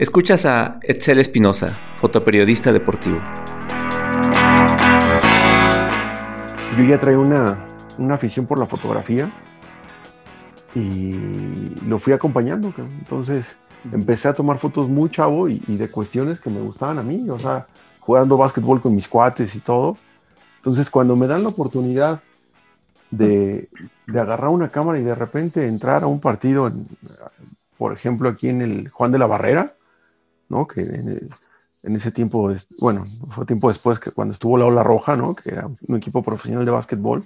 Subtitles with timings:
[0.00, 3.18] Escuchas a Etzel Espinosa, fotoperiodista deportivo.
[6.78, 7.66] Yo ya traía una,
[7.98, 9.30] una afición por la fotografía
[10.74, 12.72] y lo fui acompañando.
[12.78, 13.56] Entonces
[13.92, 17.38] empecé a tomar fotos muy chavo y, de cuestiones que me gustaban a mí, o
[17.38, 17.66] sea,
[17.98, 19.98] jugando básquetbol con mis cuates y todo.
[20.56, 22.20] Entonces cuando me dan la oportunidad
[23.10, 23.68] de,
[24.06, 26.86] de agarrar una cámara y de repente entrar a un partido, en,
[27.76, 29.74] por ejemplo, aquí en el Juan de la Barrera,
[30.50, 30.66] ¿no?
[30.66, 35.34] Que en, ese tiempo, bueno, fue tiempo después que cuando estuvo la Ola Roja, ¿no?
[35.34, 37.24] Que era un equipo profesional de básquetbol,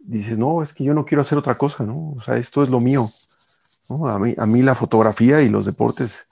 [0.00, 2.14] dices, no, es que yo no quiero hacer otra cosa, ¿no?
[2.16, 3.06] O sea, esto es lo mío.
[4.08, 6.26] A, mí, a mí la fotografía y los deportes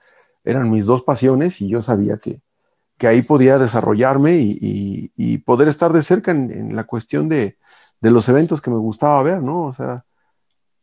[0.45, 2.41] eran mis dos pasiones y yo sabía que,
[2.99, 7.59] que ahí podía desarrollarme y, y, poder estar de cerca en, la cuestión de,
[8.01, 9.67] de, los eventos que me gustaba ver, ¿no?
[9.67, 10.05] O sea,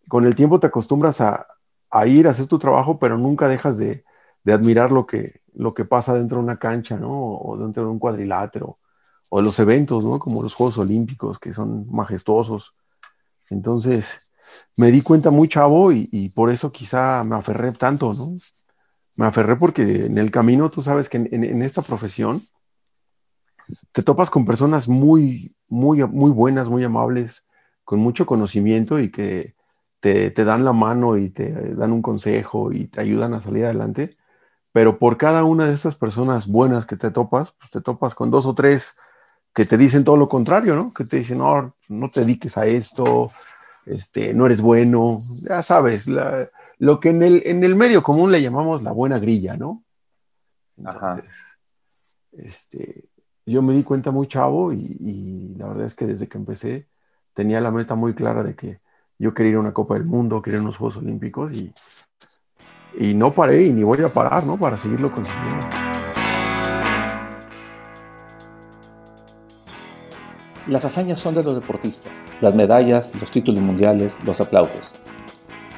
[0.08, 1.48] con el tiempo te acostumbras a,
[1.90, 4.04] a ir a hacer tu trabajo, pero nunca dejas de,
[4.48, 7.12] de admirar lo que, lo que pasa dentro de una cancha, ¿no?
[7.12, 8.80] O dentro de un cuadrilátero,
[9.30, 10.20] o los eventos, ¿no?
[10.20, 12.74] Como los Juegos Olímpicos, que son majestuosos.
[13.50, 14.32] Entonces,
[14.78, 18.38] me di cuenta muy chavo y, por eso quizá me aferré tanto, ¿no?
[19.18, 22.40] Me aferré porque en el camino, tú sabes que en, esta profesión
[23.92, 27.44] te topas con personas muy, muy, muy buenas, muy amables,
[27.84, 29.56] con mucho conocimiento y que
[30.00, 33.66] te, te, dan la mano y te dan un consejo y te ayudan a salir
[33.66, 34.17] adelante
[34.78, 38.30] pero por cada una de estas personas buenas que te topas, pues te topas con
[38.30, 38.96] dos o tres
[39.52, 40.94] que te dicen todo lo contrario, ¿no?
[40.94, 43.32] Que te dicen, no, no te dediques a esto,
[43.88, 46.06] este, no eres bueno, ya sabes,
[46.78, 49.84] lo que en el, en el medio común le llamamos la buena grilla, ¿no?
[50.78, 51.26] Entonces,
[52.34, 53.06] este,
[53.48, 56.88] yo me di cuenta muy chavo y, y, la verdad es que desde que empecé
[57.34, 58.80] tenía la meta muy clara de que
[59.18, 61.74] yo quería ir a una Copa del Mundo, quería ir a unos Juegos Olímpicos y,
[63.00, 64.58] y no paré y ni voy a parar, ¿no?
[64.58, 65.66] Para seguirlo consiguiendo.
[70.68, 72.12] Las hazañas son de los deportistas,
[72.42, 74.92] las medallas, los títulos mundiales, los aplausos.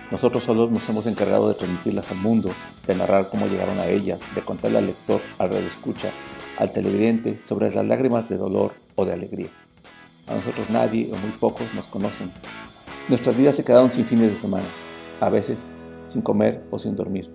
[0.10, 2.50] Nosotros solo nos hemos encargado de transmitirlas al mundo,
[2.88, 6.10] de narrar cómo llegaron a ellas, de contarle al lector, al escucha,
[6.58, 9.50] al televidente sobre las lágrimas de dolor o de alegría.
[10.28, 12.32] A nosotros nadie o muy pocos nos conocen.
[13.10, 14.66] Nuestras vidas se quedaron sin fines de semana,
[15.22, 15.60] a veces
[16.10, 17.30] sin comer o sin dormir.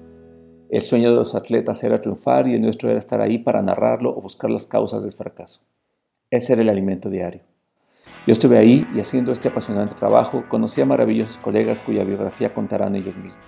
[0.71, 4.11] El sueño de los atletas era triunfar y el nuestro era estar ahí para narrarlo
[4.11, 5.61] o buscar las causas del fracaso.
[6.31, 7.43] Ese era el alimento diario.
[8.27, 12.97] Yo estuve ahí y haciendo este apasionante trabajo conocí a maravillosos colegas cuya biografía contarán
[12.97, 13.45] ellos mismos.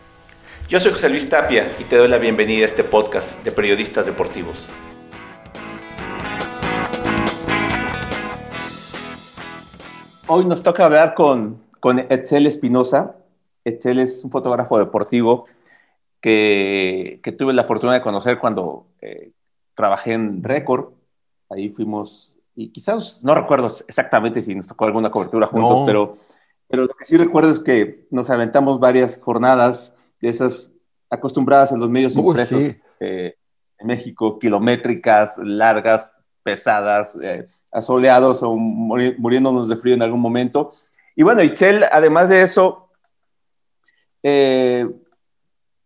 [0.69, 4.07] Yo soy José Luis Tapia y te doy la bienvenida a este podcast de periodistas
[4.07, 4.67] deportivos.
[10.29, 13.15] Hoy nos toca hablar con, con Etzel Espinosa,
[13.67, 15.47] Etzel es un fotógrafo deportivo
[16.21, 19.33] que, tuve la fortuna de conocer cuando eh,
[19.75, 20.93] trabajé en Record.
[21.51, 26.17] Ahí fuimos, y quizás no recuerdo exactamente si nos tocó alguna cobertura juntos, pero,
[26.69, 30.75] pero lo que sí recuerdo es que nos aventamos varias jornadas de esas
[31.11, 33.37] acostumbradas en los medios impresos eh,
[33.79, 36.13] en México, kilométricas, largas,
[36.43, 40.73] pesadas, eh, asoleados o muriéndonos de frío en algún momento.
[41.15, 42.86] Y bueno, Itzel, además de eso,
[44.29, 44.91] eh,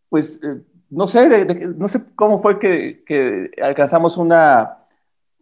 [0.08, 1.44] pues eh, no, sé,
[1.76, 4.78] no sé cómo fue que, alcanzamos una,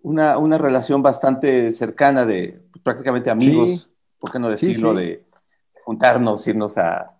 [0.02, 3.88] una, relación bastante cercana de prácticamente amigos,
[4.18, 4.94] ¿por qué no decirlo?
[4.94, 5.24] De
[5.84, 7.14] juntarnos, irnos a,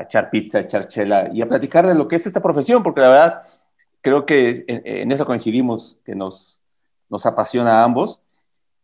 [0.00, 3.08] echar pizza, echar chela y a platicar de lo que es esta profesión, porque la
[3.08, 3.42] verdad
[4.00, 6.58] creo que en, eso coincidimos, que nos,
[7.10, 8.22] nos apasiona a ambos.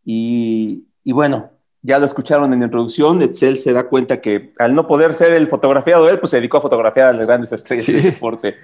[0.05, 1.49] Y, y bueno,
[1.87, 5.31] ya lo escucharon en la introducción, Etzel se da cuenta que al no poder ser
[5.31, 8.55] el fotografiado él, pues se dedicó a fotografiar a las grandes estrellas del deporte.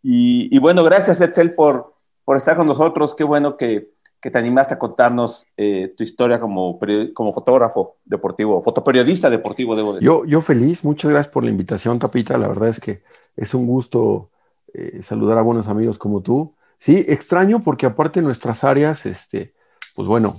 [0.00, 3.16] Y, bueno, gracias Etzel por, por estar con nosotros.
[3.16, 3.90] Qué bueno que,
[4.20, 6.78] que te animaste a contarnos eh, tu historia como,
[7.14, 10.06] como fotógrafo deportivo, fotoperiodista deportivo, debo decir.
[10.06, 12.38] Yo, yo feliz, muchas gracias por la invitación, Tapita.
[12.38, 13.02] La verdad es que
[13.36, 14.30] es un gusto
[14.72, 16.54] eh, saludar a buenos amigos como tú.
[16.78, 19.52] Sí, extraño porque aparte nuestras áreas, este,
[19.96, 20.36] pues bueno,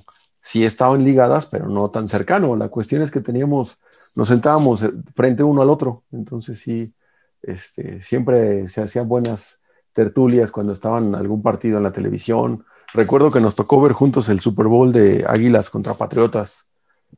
[0.47, 2.55] sí estaban ligadas, pero no tan cercano.
[2.55, 3.79] La cuestión es que teníamos,
[4.15, 6.93] nos sentábamos eh, frente uno al otro, entonces sí,
[7.41, 9.61] este, siempre se hacían buenas
[9.91, 12.63] tertulias cuando estaban en algún partido en la televisión.
[12.93, 16.65] Recuerdo que nos tocó ver juntos el Super Bowl de Águilas contra Patriotas.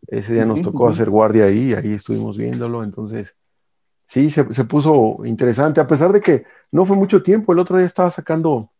[0.07, 3.35] Ese día nos tocó hacer guardia ahí, ahí estuvimos viéndolo, entonces
[4.07, 7.77] sí, se, se puso interesante, a pesar de que no fue mucho tiempo, el otro
[7.77, 8.71] día estaba sacando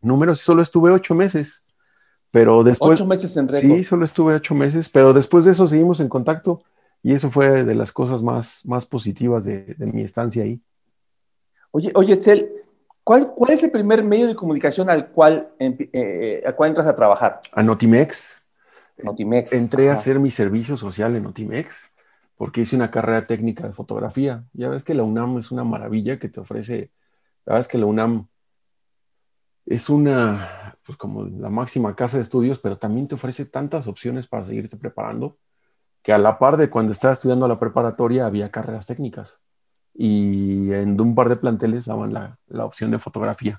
[0.00, 1.65] números y solo estuve ocho meses.
[2.36, 3.00] Pero después...
[3.00, 6.62] Ocho meses en Sí, solo estuve ocho meses, pero después de eso seguimos en contacto
[7.02, 10.60] y eso fue de las cosas más, más positivas de, mi estancia ahí.
[11.70, 12.52] Oye, oye, Tel,
[13.02, 16.94] ¿Cuál, ¿Cuál es el primer medio de comunicación al cual, eh, al cual entras a
[16.94, 17.40] trabajar?
[17.52, 18.36] A Notimex.
[18.98, 19.54] Notimex.
[19.54, 21.90] Entré a hacer mi servicio social en Notimex
[22.36, 24.44] porque hice una carrera técnica de fotografía.
[24.52, 26.90] Ya ves que la UNAM es una maravilla que te ofrece,
[27.46, 28.28] la verdad es que la UNAM
[29.66, 34.26] es una, pues como la máxima casa de estudios, pero también te ofrece tantas opciones
[34.28, 35.36] para seguirte preparando,
[36.02, 39.40] que a la par de cuando estaba estudiando la preparatoria había carreras técnicas
[39.92, 43.58] y en un par de planteles daban la, la opción de fotografía.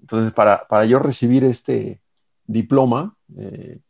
[0.00, 2.02] Entonces, para, para, yo recibir este
[2.44, 3.80] diploma, eh,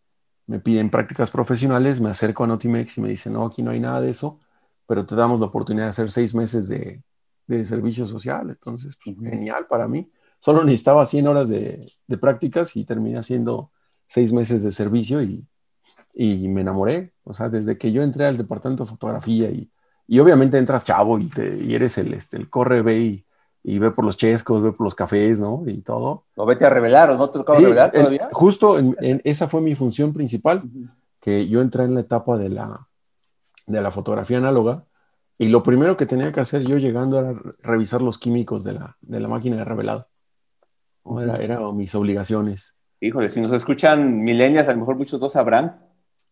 [0.46, 3.80] me piden prácticas profesionales, me acerco a Notimex y me dicen, no, aquí no hay
[3.80, 4.38] nada de eso,
[4.86, 7.02] pero te damos la oportunidad de hacer seis meses de,
[7.46, 8.50] de servicio social.
[8.50, 10.08] Entonces, pues, genial para mí.
[10.40, 13.70] Solo necesitaba 100 horas de, de, prácticas y terminé haciendo
[14.06, 15.44] seis meses de servicio y,
[16.14, 17.12] y, me enamoré.
[17.24, 19.70] O sea, desde que yo entré al departamento de fotografía y,
[20.06, 23.26] y obviamente entras chavo y, te, y eres el, este, el corre, ve y
[23.68, 25.64] y ve por los chescos, ve por los cafés, ¿no?
[25.66, 26.26] Y todo.
[26.36, 28.28] ¿No vete a revelar o no te tocaba revelar todavía?
[28.30, 30.62] justo en, esa fue mi función principal,
[31.20, 32.86] que yo entré en la etapa de la,
[33.66, 34.84] de la fotografía análoga
[35.36, 38.96] y lo primero que tenía que hacer yo llegando era revisar los químicos de la,
[39.00, 40.06] de la máquina de revelado.
[41.40, 42.76] Era, mis obligaciones.
[43.00, 45.80] Híjole, si nos escuchan milenias, a lo mejor muchos dos sabrán.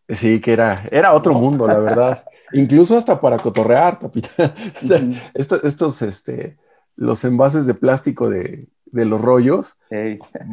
[0.09, 2.23] Sí, que era, era otro mundo, la verdad.
[2.53, 4.55] Incluso hasta para cotorrear, tapita.
[5.33, 6.57] estos, estos, este,
[6.95, 9.77] los envases de plástico de, los rollos,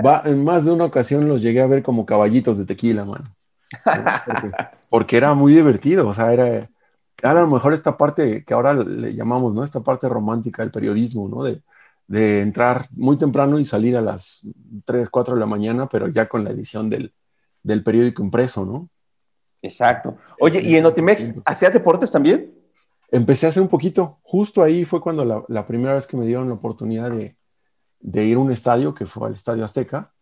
[0.05, 3.37] va, en más de una ocasión los llegué a ver como caballitos de tequila, mano.
[4.89, 6.69] Porque, era muy divertido, o sea, era,
[7.23, 9.63] a lo mejor esta parte que ahora le llamamos, ¿no?
[9.63, 11.45] Esta parte romántica del periodismo, ¿no?
[11.45, 11.63] De,
[12.09, 14.47] entrar muy temprano y salir a las
[14.85, 17.15] 3, 4 de la mañana, pero ya con la edición del,
[17.63, 18.89] del periódico impreso, ¿no?
[19.63, 20.17] Exacto.
[20.41, 22.63] Oye, ¿y en Otimex hacías deportes también?
[23.13, 24.19] empecé hace un poquito.
[24.23, 27.37] Justo ahí fue cuando la, primera vez que me dieron la oportunidad de,
[28.25, 30.13] ir a un estadio, que fue al Estadio Azteca.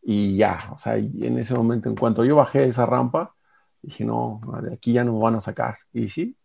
[0.00, 3.34] Y ya, o sea, en ese momento, en cuanto yo bajé esa rampa,
[3.82, 5.78] dije, no, de aquí ya no me van a sacar.
[5.92, 6.36] Y sí,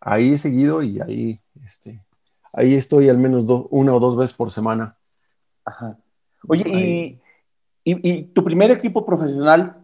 [0.00, 2.02] ahí he seguido y ahí, este,
[2.52, 4.96] ahí estoy al menos una o dos veces por semana.
[5.64, 5.96] Ajá.
[6.48, 7.20] Oye, y,
[7.84, 9.76] y, tu primer equipo profesional,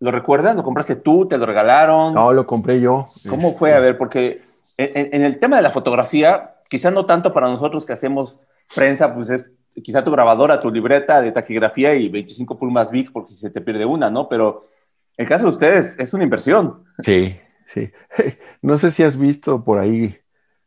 [0.00, 0.56] ¿lo recuerdas?
[0.56, 1.26] ¿Lo compraste tú?
[1.26, 2.14] ¿Te lo regalaron?
[2.14, 3.06] No, lo compré yo.
[3.28, 3.72] ¿Cómo fue?
[3.72, 4.42] A ver, porque
[4.76, 8.40] en, el tema de la fotografía, quizá no tanto para nosotros que hacemos
[8.74, 9.50] prensa, pues es
[9.82, 13.60] quizá tu grabadora, tu libreta de taquigrafía y 25 pulmas Vic, porque si se te
[13.60, 14.28] pierde una, ¿no?
[14.28, 14.68] Pero
[15.16, 16.84] el caso de ustedes es una inversión.
[17.00, 17.36] Sí,
[17.66, 17.90] sí.
[18.62, 20.18] No sé si has visto por ahí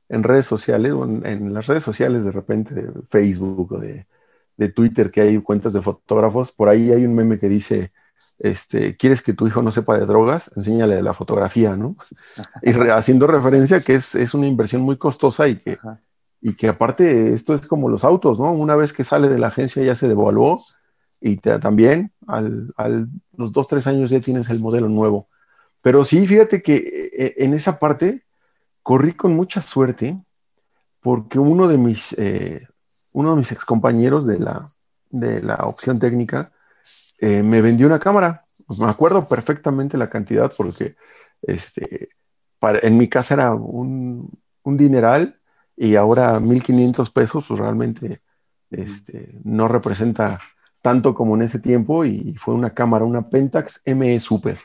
[0.10, 4.08] en redes sociales, o en, las redes sociales de repente, de Facebook o de,
[4.58, 7.92] de Twitter, que hay cuentas de fotógrafos, por ahí hay un meme que dice,
[8.40, 11.96] este, quieres que tu hijo no sepa de drogas, enséñale la fotografía, ¿no?
[12.62, 15.80] Y haciendo referencia que es, es, una inversión muy costosa y que,
[16.42, 18.52] y que aparte esto es como los autos, ¿no?
[18.52, 20.60] Una vez que sale de la agencia ya se devaluó
[21.20, 25.28] y también al, al, los dos, tres años ya tienes el modelo nuevo.
[25.82, 28.27] Pero sí, fíjate que eh, en esa parte
[28.88, 30.18] corrí con mucha suerte
[31.02, 32.66] porque uno de mis, eh,
[33.12, 34.70] uno de mis excompañeros de la,
[35.10, 36.54] de la opción técnica,
[37.20, 38.46] eh, me vendió una cámara.
[38.80, 40.96] Me acuerdo perfectamente la cantidad porque
[41.42, 42.12] este,
[42.62, 44.32] en mi casa era un,
[44.64, 45.38] un dineral
[45.76, 48.22] y ahora 1.500 pesos pues realmente
[48.72, 50.40] este, no representa
[50.82, 54.58] tanto como en ese tiempo y fue una cámara, una Pentax ME Super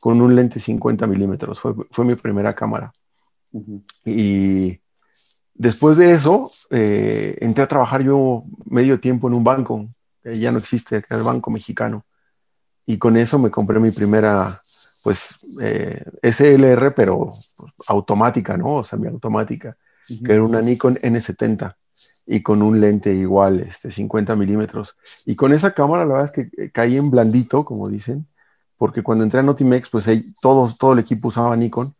[0.00, 1.58] con un lente 50 milímetros.
[1.60, 2.92] Fue, fue, mi primera cámara.
[4.04, 4.80] Y
[5.54, 9.88] después de eso, eh, entré a trabajar yo medio tiempo en un banco
[10.32, 12.04] ya no existe, el Banco Mexicano.
[12.86, 14.62] Y con eso me compré mi primera,
[15.02, 17.32] pues, eh, SLR, pero
[17.86, 18.76] automática, ¿no?
[18.76, 21.76] O semiautomática, que era una Nikon N70
[22.26, 24.96] y con un lente igual, este, 50 milímetros.
[25.26, 28.26] Y con esa cámara, la verdad es que eh, caí en blandito, como dicen,
[28.76, 30.06] porque cuando entré a Notimex, pues
[30.40, 31.94] todos, todo el equipo usaba Nikon.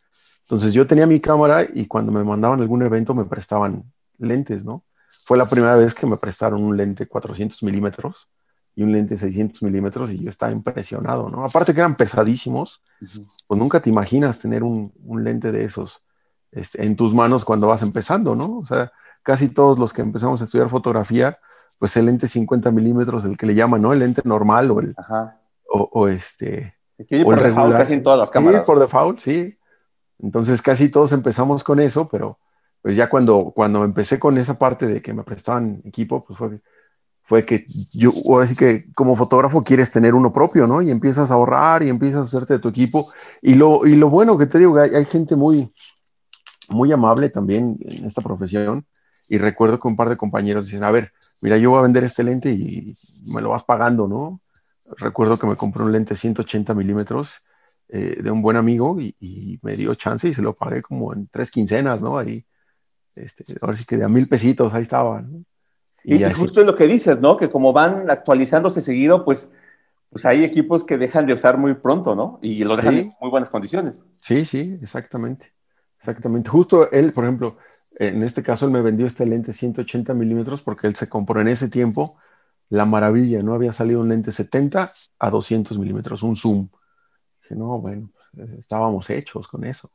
[0.44, 3.84] Entonces yo tenía mi cámara y cuando me mandaban algún evento me prestaban
[4.18, 4.84] lentes, ¿no?
[5.24, 8.28] fue la primera vez que me prestaron un lente 400 milímetros
[8.76, 11.44] y un lente 600 milímetros y yo estaba impresionado, ¿no?
[11.44, 12.82] Aparte que eran pesadísimos,
[13.46, 16.02] pues nunca te imaginas tener un, un lente de esos
[16.52, 18.58] este, en tus manos cuando vas empezando, ¿no?
[18.58, 21.38] O sea, casi todos los que empezamos a estudiar fotografía,
[21.78, 23.92] pues el lente 50 milímetros, el que le llaman, ¿no?
[23.92, 24.94] El lente normal o el,
[25.70, 26.74] O, o, este...
[26.98, 27.78] o por el regular.
[27.78, 28.60] casi en todas las cámaras.
[28.60, 29.56] Sí, por default, sí.
[30.18, 32.38] Entonces casi todos empezamos con eso, pero
[32.82, 36.60] pues ya cuando, cuando empecé con esa parte de que me prestaban equipo, pues fue,
[37.22, 40.82] fue que yo, ahora sí que como fotógrafo quieres tener uno propio, ¿no?
[40.82, 43.10] Y empiezas a ahorrar y empiezas a hacerte de tu equipo.
[43.42, 45.72] Y lo, y lo bueno que te digo, hay, hay gente muy,
[46.68, 48.86] muy amable también en esta profesión
[49.28, 52.04] Y recuerdo que un par de compañeros dicen, a ver, mira, yo voy a vender
[52.04, 52.94] este lente y
[53.26, 54.40] me lo vas pagando, ¿no?
[54.98, 57.42] Recuerdo que me compré un lente 180 milímetros
[57.96, 61.28] eh, de un buen amigo y, me dio chance y se lo pagué como en
[61.28, 62.18] tres quincenas, ¿no?
[62.18, 62.44] Ahí,
[63.14, 65.44] este, ahora sí que de a mil pesitos, ahí estaba, ¿no?
[66.02, 67.36] Y, justo es lo que dices, ¿no?
[67.36, 69.52] Que como van actualizándose seguido, pues,
[70.10, 72.40] pues hay equipos que dejan de usar muy pronto, ¿no?
[72.42, 74.04] Y lo dejan en muy buenas condiciones.
[74.18, 75.52] Sí, sí, exactamente.
[75.96, 76.50] Exactamente.
[76.50, 77.58] Justo él, por ejemplo,
[77.94, 81.46] en este caso él me vendió este lente 180 milímetros porque él se compró en
[81.46, 82.16] ese tiempo
[82.70, 83.54] la maravilla, ¿no?
[83.54, 86.68] Había salido un lente 70 a 200 milímetros, un zoom.
[87.44, 89.90] Dije, no, bueno, pues, estábamos hechos con eso.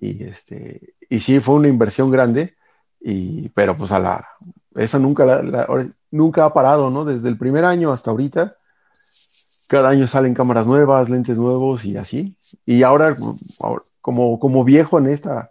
[0.00, 2.56] Y, este, y sí, fue una inversión grande,
[3.00, 4.28] y, pero pues a la,
[4.74, 5.42] esa nunca,
[6.10, 7.04] nunca ha parado, ¿no?
[7.04, 8.56] Desde el primer año hasta ahorita,
[9.66, 12.36] cada año salen cámaras nuevas, lentes nuevos y así.
[12.64, 13.16] Y ahora,
[14.00, 15.50] como, como viejo en esta,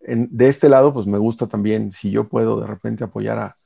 [0.00, 3.56] de este lado, pues me gusta también, si yo puedo de repente apoyar a,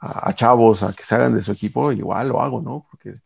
[0.00, 2.86] a, chavos a que se hagan de su equipo, igual lo hago, ¿no?
[2.90, 3.20] Porque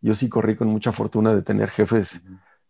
[0.00, 2.22] yo sí corrí con mucha fortuna de tener jefes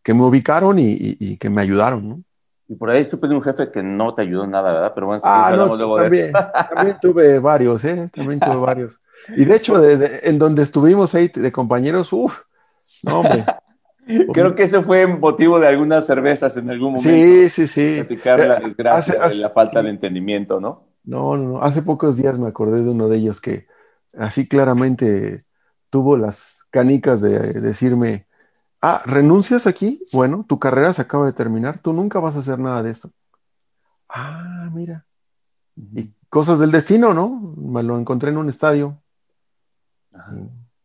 [0.04, 2.22] que me ubicaron y, que me ayudaron, ¿no?
[2.68, 4.92] Y por ahí supe de un jefe que no te ayudó en nada, ¿verdad?
[4.94, 6.48] Pero bueno, ah, no, luego también, de eso.
[6.74, 8.10] también tuve varios, ¿eh?
[8.14, 9.00] También tuve varios.
[9.36, 12.38] Y de hecho, en donde estuvimos ahí de compañeros, uff,
[13.02, 13.44] no, hombre.
[14.32, 17.08] Creo que eso fue motivo de algunas cervezas en algún momento.
[17.08, 17.94] Sí, sí, sí.
[18.00, 20.84] Platicar la eh, desgracia la falta de entendimiento, ¿no?
[21.04, 21.62] No, no, no.
[21.62, 23.66] Hace pocos días me acordé de uno de ellos que
[24.18, 25.44] así claramente
[25.88, 28.26] tuvo las canicas de decirme,
[28.84, 29.98] ah, ¿renuncias aquí?
[30.12, 33.10] Bueno, tu carrera se acaba de terminar, tú nunca vas a hacer nada de esto.
[34.08, 35.06] Ah, mira.
[35.76, 37.54] Y cosas del destino, ¿no?
[37.56, 39.00] Me lo encontré en un estadio.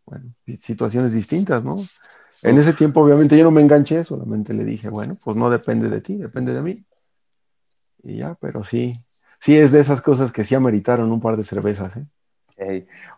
[0.06, 1.76] Bueno, situaciones distintas, ¿no?
[2.42, 5.90] En ese tiempo, obviamente, yo no me enganché, solamente le dije, bueno, pues no depende
[5.90, 6.86] de ti, depende de mí.
[8.02, 9.06] Y ya, pero sí,
[9.42, 12.08] sí es de esas cosas que sí ameritaron un par de cervezas, ¿eh?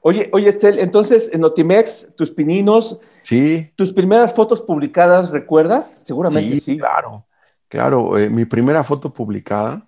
[0.02, 3.72] Oye, oye, Tel, entonces en Notimex, tus pininos, sí.
[3.76, 6.04] tus primeras fotos publicadas, ¿recuerdas?
[6.06, 6.78] Seguramente sí.
[6.78, 7.26] Claro,
[7.68, 8.18] claro.
[8.18, 9.88] Eh, mi primera foto publicada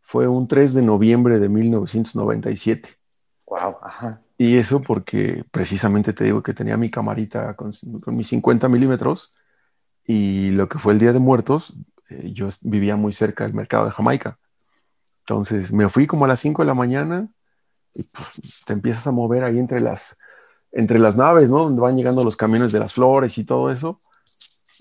[0.00, 2.88] fue un 3 de noviembre de 1997.
[3.46, 4.20] Wow, ajá.
[4.38, 7.72] Y eso porque precisamente te digo que tenía mi camarita con,
[8.06, 9.34] mis 50 milímetros
[10.04, 11.74] y lo que fue el Día de Muertos,
[12.10, 14.38] eh, yo vivía muy cerca del mercado de Jamaica.
[15.20, 17.28] Entonces me fui como a las 5 de la mañana
[17.96, 20.16] y pues, te empiezas a mover ahí entre las,
[20.70, 21.64] entre las naves, ¿no?
[21.64, 24.00] Donde van llegando los camiones de las flores y todo eso.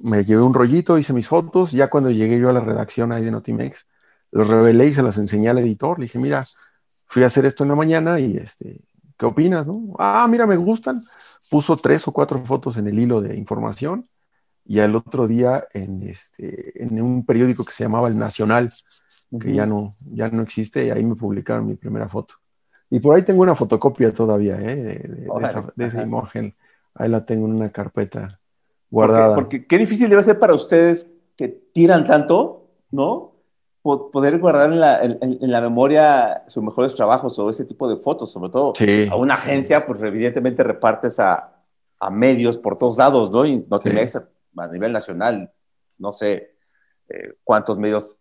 [0.03, 1.71] Me llevé un rollito, hice mis fotos.
[1.71, 3.87] Ya cuando llegué yo a la redacción ahí de Notimex,
[4.31, 5.97] los revelé y se las enseñé al editor.
[5.97, 6.43] Le dije, mira,
[7.05, 8.81] fui a hacer esto en la mañana y este,
[9.17, 9.65] ¿qué opinas?
[9.65, 9.95] No?
[9.97, 11.01] Ah, mira, me gustan.
[11.49, 14.09] Puso tres o cuatro fotos en el hilo de información
[14.65, 18.73] y al otro día en, este, en un periódico que se llamaba El Nacional,
[19.39, 22.35] que ya no, ya no existe, y ahí me publicaron mi primera foto.
[22.89, 24.75] Y por ahí tengo una fotocopia todavía ¿eh?
[24.75, 26.55] de, esa, imagen.
[26.93, 28.39] Ahí la tengo en una carpeta
[28.89, 29.35] guardada.
[29.35, 33.33] Porque, qué difícil debe ser para ustedes que tiran tanto, ¿no?
[33.81, 38.31] poder guardar en la, en, la, memoria sus mejores trabajos o ese tipo de fotos,
[38.31, 38.73] sobre todo
[39.11, 41.55] a una agencia, pues evidentemente repartes a,
[41.99, 43.45] a medios por todos lados, ¿no?
[43.45, 45.51] Y no tienes a nivel nacional,
[45.99, 46.55] no sé
[47.09, 48.17] eh, cuántos medios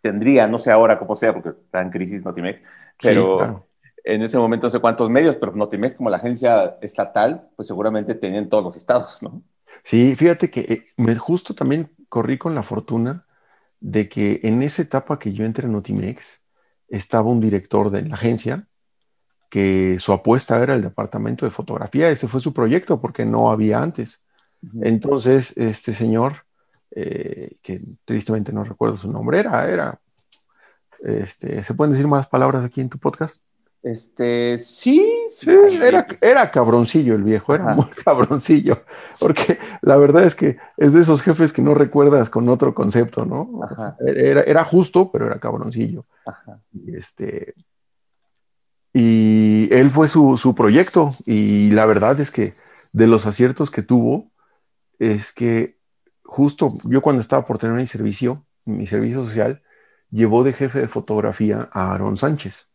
[0.00, 2.62] tendría, no sé ahora cómo sea, porque está en crisis Notimex,
[3.00, 3.66] pero
[4.04, 8.14] en ese momento no sé cuántos medios, pero Notimex como la agencia estatal, pues seguramente
[8.14, 9.42] tenían todos los estados, ¿no?
[9.84, 13.26] Sí, fíjate que eh, me justo también corrí con la fortuna
[13.80, 16.42] de que en esa etapa que yo entré en Notimex,
[16.92, 18.68] estaba un director de la agencia
[19.48, 23.82] que su apuesta era el departamento de fotografía, ese fue su proyecto porque no había
[23.82, 24.22] antes.
[24.80, 26.46] Entonces, este señor,
[26.90, 30.00] eh, que tristemente no recuerdo su nombre, era, era,
[31.00, 33.42] este, ¿se pueden decir más palabras aquí en tu podcast?
[33.82, 35.50] Este, sí, sí.
[35.82, 38.84] Era, era cabroncillo el viejo, era muy cabroncillo,
[39.18, 43.24] porque la verdad es que es de esos jefes que no recuerdas con otro concepto,
[43.24, 43.60] ¿no?
[44.06, 46.06] Era, era, justo, pero era cabroncillo.
[46.72, 47.54] Y este,
[48.92, 52.54] y él fue su, su, proyecto, y la verdad es que
[52.92, 54.30] de los aciertos que tuvo,
[55.00, 55.78] es que
[56.22, 59.62] justo yo cuando estaba por tener mi servicio, mi servicio social,
[60.10, 62.68] llevó de jefe de fotografía a Aaron Sánchez.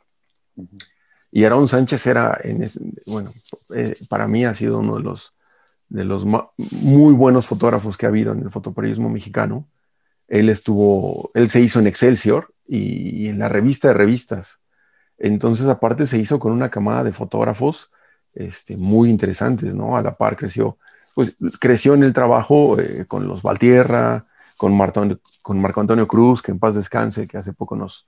[1.38, 2.68] Y Aaron Sánchez era, en
[3.06, 3.30] bueno,
[3.76, 5.36] eh, para mí ha sido uno de los,
[5.88, 9.68] de los muy buenos fotógrafos que ha habido en el fotoperiodismo mexicano.
[10.28, 14.58] Él estuvo, él se hizo en Excelsior y, en la revista de revistas.
[15.20, 17.92] Entonces, aparte, se hizo con una camada de fotógrafos
[18.34, 19.96] este, muy interesantes, ¿no?
[19.96, 20.80] A la par creció,
[21.14, 24.26] pues creció en el trabajo eh, con los Valtierra,
[24.58, 24.76] con,
[25.44, 28.08] con Marco Antonio Cruz, que en paz descanse, que hace poco nos,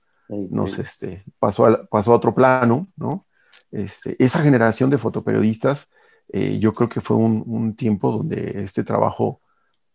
[0.50, 3.26] nos Este, pasó, a, pasó a otro plano, ¿no?
[3.70, 5.88] Este, esa generación de fotoperiodistas,
[6.32, 9.40] eh, yo creo que fue un, tiempo donde este trabajo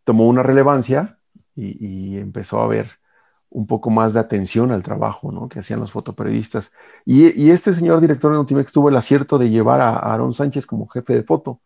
[0.03, 1.19] tomó una relevancia
[1.55, 2.89] y, empezó a haber
[3.49, 5.47] un poco más de atención al trabajo ¿no?
[5.47, 6.71] que hacían los fotoperiodistas.
[7.05, 10.87] Y, este señor director de Notimex tuvo el acierto de llevar a Aaron Sánchez como
[10.87, 11.61] jefe de foto,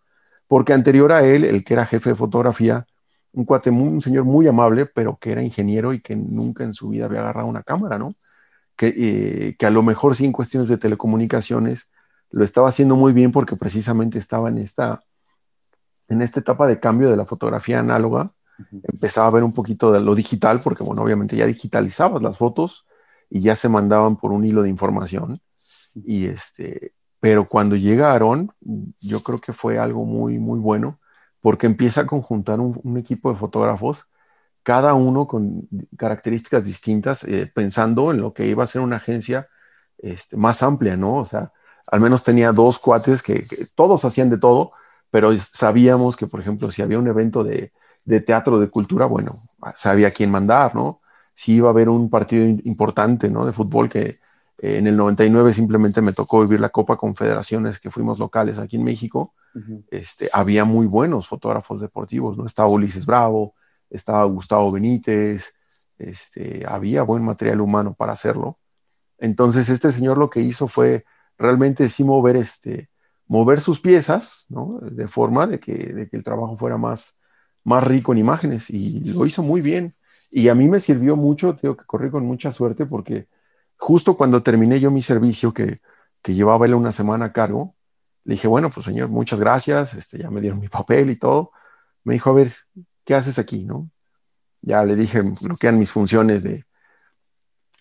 [0.48, 2.86] porque anterior a él, el que era jefe de fotografía,
[3.34, 6.90] un cuate, un señor muy amable, pero que era ingeniero y que nunca en su
[6.90, 8.16] vida había agarrado una cámara, ¿no?
[8.80, 11.90] Que, eh, que a lo mejor sí en cuestiones de telecomunicaciones
[12.32, 15.02] lo estaba haciendo muy bien porque precisamente estaba en esta,
[16.08, 18.32] en esta etapa de cambio de la fotografía análoga.
[18.72, 22.86] Empezaba a ver un poquito de lo digital, porque bueno, obviamente ya digitalizabas las fotos
[23.30, 25.42] y ya se mandaban por un hilo de información.
[25.94, 28.52] Y este, pero cuando llega Aarón,
[29.00, 31.00] yo creo que fue algo muy, muy bueno,
[31.42, 34.08] porque empieza a conjuntar un, equipo de fotógrafos,
[34.70, 39.48] cada uno con características distintas, eh, pensando en lo que iba a ser una agencia
[39.98, 41.16] este, más amplia, ¿no?
[41.16, 41.52] O sea,
[41.88, 44.72] al menos tenía dos cuates que, todos hacían de todo,
[45.10, 47.72] pero sabíamos que, por ejemplo, si había un evento de,
[48.28, 49.38] teatro, de cultura, bueno,
[49.74, 51.02] sabía quién mandar, ¿no?
[51.34, 53.48] Si iba a haber un partido importante, ¿no?
[53.48, 54.18] De fútbol que
[54.60, 58.76] eh, en el 99 simplemente me tocó vivir la Copa Confederaciones, que fuimos locales aquí
[58.76, 59.34] en México,
[59.90, 62.46] este, había muy buenos fotógrafos deportivos, ¿no?
[62.46, 63.56] Estaba Ulises Bravo,
[63.90, 65.54] estaba Gustavo Benítez,
[65.98, 68.60] este, había buen material humano para hacerlo.
[69.18, 71.06] Entonces, este señor lo que hizo fue
[71.38, 72.90] realmente sí mover, este,
[73.28, 74.80] mover sus piezas, ¿no?
[74.82, 77.18] De forma de que, el trabajo fuera más,
[77.64, 79.96] más rico en imágenes y lo hizo muy bien.
[80.32, 83.28] Y a mí me sirvió mucho, tengo que correr con mucha suerte porque
[83.78, 85.82] justo cuando terminé yo mi servicio, que,
[86.22, 87.76] que llevaba él una semana a cargo,
[88.24, 91.52] le dije, bueno, pues señor, muchas gracias, este, ya me dieron mi papel y todo.
[92.04, 92.54] Me dijo, a ver,
[93.10, 93.90] ¿qué haces aquí, no?
[94.62, 96.64] Ya le dije lo que eran mis funciones de,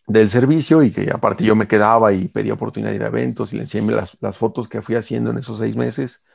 [0.06, 3.52] del servicio y que aparte yo me quedaba y pedía oportunidad de ir a eventos
[3.52, 6.26] y le enseñé las, las, fotos que fui haciendo en esos seis meses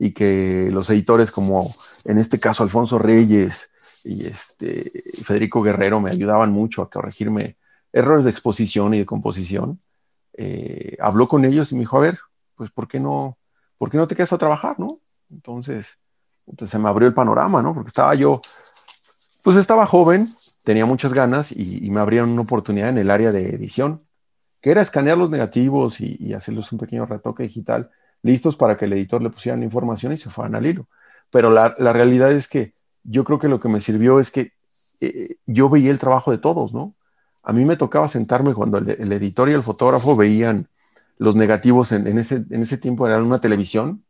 [0.00, 1.72] y que los editores como
[2.04, 3.70] en este caso Alfonso Reyes
[4.02, 4.90] y este
[5.24, 7.56] Federico Guerrero me ayudaban mucho a corregirme
[7.92, 9.78] errores de exposición y de composición.
[10.32, 12.18] Eh, habló con ellos y me dijo, a ver,
[12.56, 13.38] pues ¿por qué no,
[13.78, 14.98] por qué no te quedas a trabajar, no?
[15.30, 16.00] Entonces,
[16.66, 17.74] se me abrió el panorama, ¿no?
[17.74, 18.40] Porque estaba yo
[19.42, 20.26] pues estaba joven,
[20.64, 24.00] tenía muchas ganas y, me abrieron una oportunidad en el área de edición,
[24.60, 27.90] que era escanear los negativos y, hacerles un pequeño retoque digital,
[28.22, 30.88] listos para que el editor le pusiera la información y se fueran al hilo.
[31.30, 34.52] Pero la, realidad es que yo creo que lo que me sirvió es que
[35.00, 36.94] eh, yo veía el trabajo de todos, ¿no?
[37.42, 40.68] A mí me tocaba sentarme cuando el, editor y el fotógrafo veían
[41.16, 44.04] los negativos en, ese, en ese tiempo, era una televisión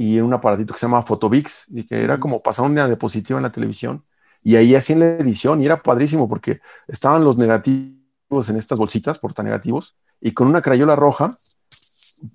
[0.00, 3.38] y en un aparatito que se llama Photobix, y que era como pasar una diapositiva
[3.38, 4.02] en la televisión
[4.42, 9.18] y ahí hacían la edición y era padrísimo porque estaban los negativos en estas bolsitas,
[9.18, 11.36] portanegativos, y con una crayola roja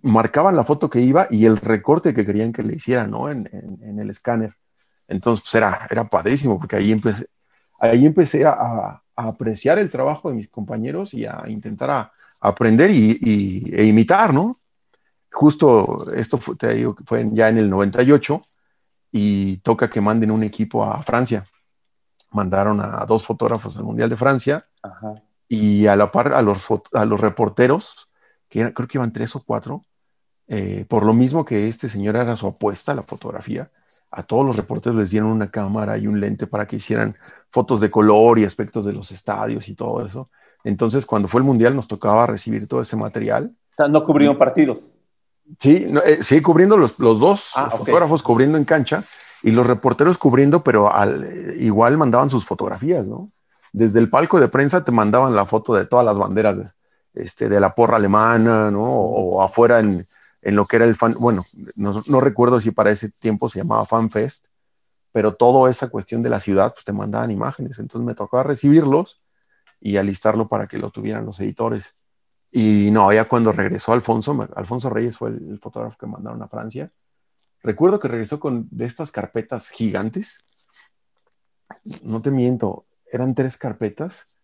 [0.04, 3.32] marcaban la foto que iba y el recorte que querían que le hicieran, ¿no?
[3.32, 3.50] En,
[3.82, 4.54] el escáner.
[5.08, 7.26] Entonces, pues era, era padrísimo porque ahí empecé,
[7.80, 13.74] ahí empecé a, apreciar el trabajo de mis compañeros y a intentar a, aprender y,
[13.74, 14.60] e imitar, ¿no?
[15.36, 18.42] Justo esto fue, te digo, fue ya en el 98
[19.12, 21.46] y toca que manden un equipo a Francia
[22.36, 24.68] mandaron a dos fotógrafos al Mundial de Francia
[25.48, 28.10] y a la par a los, a los reporteros,
[28.50, 29.84] que creo que iban tres o cuatro,
[30.48, 33.72] eh, por lo mismo que este señor era su apuesta a la fotografía,
[34.12, 37.16] a todos los reporteros les dieron una cámara y un lente para que hicieran
[37.50, 40.30] fotos de color y aspectos de los estadios y todo eso.
[40.64, 43.56] Entonces, cuando fue el Mundial, nos tocaba recibir todo ese material.
[43.90, 44.94] ¿No cubrieron partidos?
[45.60, 49.04] Sí, eh, sí, cubriendo los, los dos ah, fotógrafos cubriendo en cancha
[49.44, 53.32] y los reporteros cubriendo, pero al, igual mandaban sus fotografías, ¿no?
[53.72, 56.72] Desde el palco de prensa te mandaban la foto de todas las banderas de,
[57.14, 58.84] este, de la porra alemana, ¿no?
[58.84, 60.06] O, afuera en,
[60.42, 61.44] en, lo que era el fan, bueno,
[61.76, 64.46] no, no, recuerdo si para ese tiempo se llamaba FanFest,
[65.12, 67.80] pero toda esa cuestión de la ciudad, pues te mandaban imágenes.
[67.80, 69.22] Entonces me tocaba recibirlos
[69.80, 71.96] y alistarlo para que lo tuvieran los editores.
[72.58, 76.92] Y no, ya cuando regresó Alfonso, Alfonso Reyes fue el fotógrafo que mandaron a Francia,
[77.66, 80.46] Recuerdo que regresó con de estas carpetas gigantes.
[82.04, 84.38] No te miento, eran tres carpetas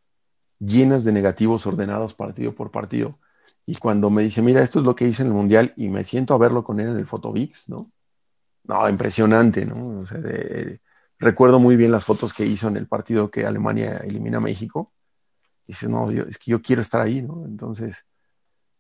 [0.58, 3.20] llenas de negativos ordenados partido por partido.
[3.68, 6.04] Y cuando me dice, mira, esto es lo que hice en el Mundial y me
[6.04, 7.92] siento a verlo con él en el Photobix, ¿no?
[8.64, 10.04] No, impresionante, ¿no?
[11.20, 14.92] recuerdo muy bien las fotos que hizo en el partido que Alemania elimina a México.
[15.72, 17.46] Dice, no, es que yo quiero estar ahí, ¿no?
[17.46, 18.06] Entonces,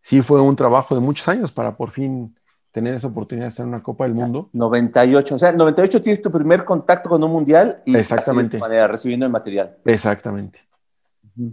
[0.01, 2.35] sí fue un trabajo de muchos años para por fin
[2.71, 4.49] tener esa oportunidad de estar en una Copa del Mundo.
[4.53, 8.57] 98, o sea, 98 tienes tu primer contacto con un mundial y Exactamente.
[8.57, 9.77] manera, recibiendo el material.
[9.85, 10.61] Exactamente.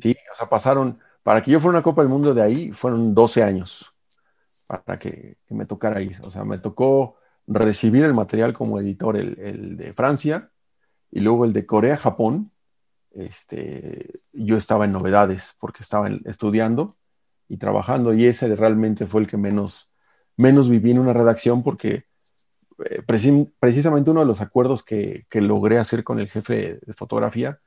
[0.00, 3.14] Sí, o sea, pasaron, para que yo fuera una Copa del Mundo de ahí, fueron
[3.14, 3.92] 12 años
[4.66, 6.18] para que, me tocara ir.
[6.22, 10.50] O sea, me tocó recibir el material como editor, el, de Francia,
[11.10, 12.52] y luego el de Corea, Japón.
[13.12, 16.96] Este, yo estaba en novedades porque estaba estudiando
[17.48, 19.90] y trabajando, y ese realmente fue el que menos,
[20.36, 22.04] menos viví en una redacción porque
[22.84, 23.02] eh,
[23.58, 27.58] precisamente uno de los acuerdos que, logré hacer con el jefe de fotografía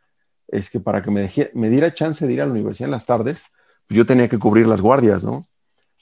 [0.48, 3.06] es que para que me, me diera chance de ir a la universidad en las
[3.06, 3.48] tardes,
[3.88, 5.46] pues yo tenía que cubrir las guardias, ¿no?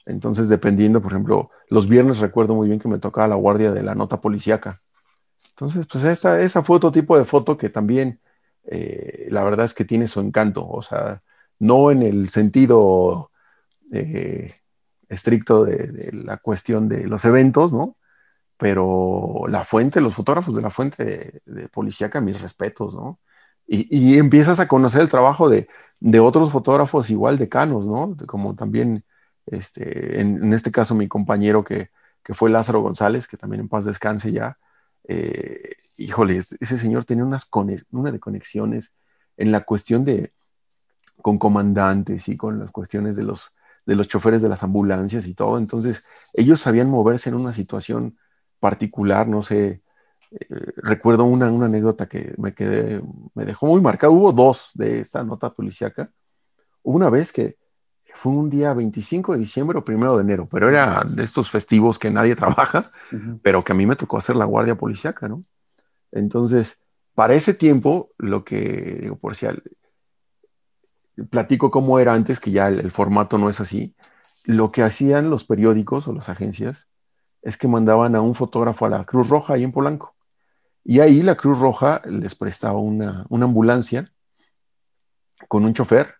[0.06, 3.82] Entonces, dependiendo, por ejemplo, los viernes recuerdo muy bien que me tocaba la guardia de
[3.82, 4.78] la nota policíaca.
[5.50, 8.20] Entonces, pues esa, esa fue otro tipo de foto que también,
[8.70, 11.22] eh, la verdad es que tiene su encanto, o sea,
[11.58, 13.30] no en el sentido
[13.92, 14.54] eh,
[15.08, 17.96] estricto de, la cuestión de los eventos, ¿no?
[18.56, 23.20] Pero la fuente, los fotógrafos de la fuente de, de policíaca, mis respetos, ¿no?
[23.72, 25.68] Y, empiezas a conocer el trabajo de,
[26.20, 28.16] otros fotógrafos igual decanos, ¿no?
[28.26, 29.04] Como también,
[29.46, 31.90] este, en, este caso, mi compañero que,
[32.34, 34.58] fue Lázaro González, que también en paz descanse ya.
[35.12, 37.48] Eh, híjole, ese señor tenía unas
[37.90, 38.92] una de conexiones
[39.36, 40.32] en la cuestión de,
[41.20, 43.50] con comandantes y con las cuestiones de los,
[43.86, 45.58] de los choferes de las ambulancias y todo.
[45.58, 48.18] Entonces, ellos sabían moverse en una situación
[48.60, 49.82] particular, no sé,
[50.30, 50.46] eh,
[50.76, 53.02] recuerdo una, anécdota que me quedé,
[53.34, 54.12] me dejó muy marcada.
[54.12, 56.12] Hubo dos de esta nota policíaca.
[56.84, 57.56] Hubo una vez que
[58.14, 61.98] fue un día 25 de diciembre o primero de enero, pero era de estos festivos
[61.98, 62.90] que nadie trabaja,
[63.42, 65.44] pero que a mí me tocó hacer la guardia policíaca, ¿no?
[66.12, 66.80] Entonces,
[67.14, 69.46] para ese tiempo, lo que, digo, por si
[71.28, 73.94] platico cómo era antes, que ya el, formato no es así,
[74.46, 76.88] lo que hacían los periódicos o las agencias
[77.42, 80.14] es que mandaban a un fotógrafo a la Cruz Roja ahí en Polanco.
[80.84, 84.12] Y ahí la Cruz Roja les prestaba una, ambulancia
[85.48, 86.14] con un chofer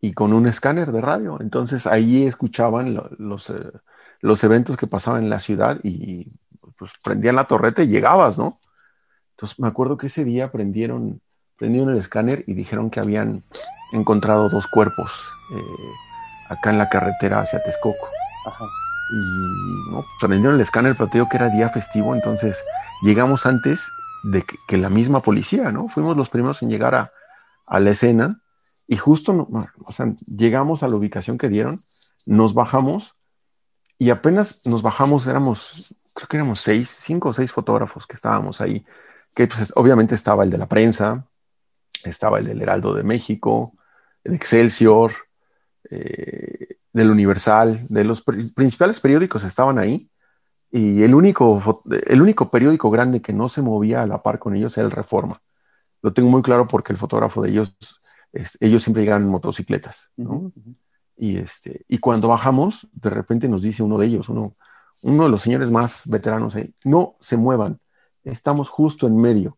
[0.00, 1.38] y con un escáner de radio.
[1.40, 3.72] Entonces ahí escuchaban los, eh,
[4.20, 6.38] los eventos que pasaban en la ciudad y
[6.78, 8.60] pues prendían la torreta y llegabas, ¿no?
[9.30, 11.20] Entonces me acuerdo que ese día prendieron,
[11.58, 13.44] prendieron el escáner y dijeron que habían
[13.92, 15.12] encontrado dos cuerpos
[15.54, 15.92] eh,
[16.48, 18.08] acá en la carretera hacia Texcoco.
[19.12, 22.64] Y no, prendieron el escáner, pero te digo que era día festivo, entonces
[23.02, 23.88] llegamos antes
[24.24, 25.88] de que, la misma policía, ¿no?
[25.88, 27.12] Fuimos los primeros en llegar a,
[27.78, 28.40] la escena
[28.88, 29.48] y justo,
[29.84, 31.80] o sea, llegamos a la ubicación que dieron,
[32.26, 33.16] nos bajamos
[33.98, 38.60] y apenas nos bajamos, éramos, creo que éramos seis, cinco o seis fotógrafos que estábamos
[38.60, 38.84] ahí,
[39.34, 41.26] que pues obviamente estaba el de la prensa,
[42.04, 43.74] estaba el del Heraldo de México,
[44.22, 45.12] el Excelsior,
[45.90, 50.08] eh, del Universal, de los principales periódicos estaban ahí
[50.70, 54.54] y el único, el único periódico grande que no se movía a la par con
[54.56, 55.42] ellos era el Reforma.
[56.02, 57.76] Lo tengo muy claro porque el fotógrafo de ellos,
[58.60, 60.10] ellos siempre llegan en motocicletas.
[61.16, 64.54] y, este, y cuando bajamos, de repente nos dice uno de ellos, uno,
[65.02, 67.80] uno de los señores más veteranos ahí, no se muevan,
[68.24, 69.56] estamos justo en medio.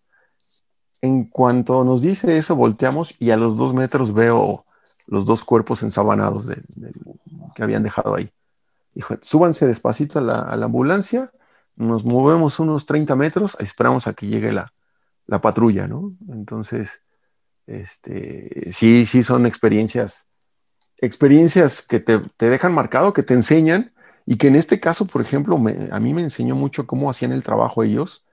[1.01, 4.65] En cuanto nos dice eso, volteamos y a los dos metros veo
[5.07, 6.47] los dos cuerpos ensabanados
[7.55, 8.31] que habían dejado ahí.
[8.95, 11.31] Dijo, súbanse despacito a la, ambulancia,
[11.77, 14.73] nos movemos unos 30 metros, esperamos a que llegue la,
[15.41, 16.15] patrulla, ¿no?
[16.31, 17.01] Entonces,
[17.69, 20.27] este, sí, sí son experiencias,
[20.99, 23.93] experiencias que te, dejan marcado, que te enseñan,
[24.27, 27.43] y que en este caso, por ejemplo, a mí me enseñó mucho cómo hacían el
[27.43, 28.27] trabajo ellos,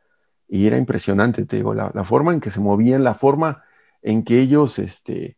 [0.48, 3.64] y era impresionante, te digo, la, la, forma en que se movían, la forma
[4.02, 5.38] en que ellos, este,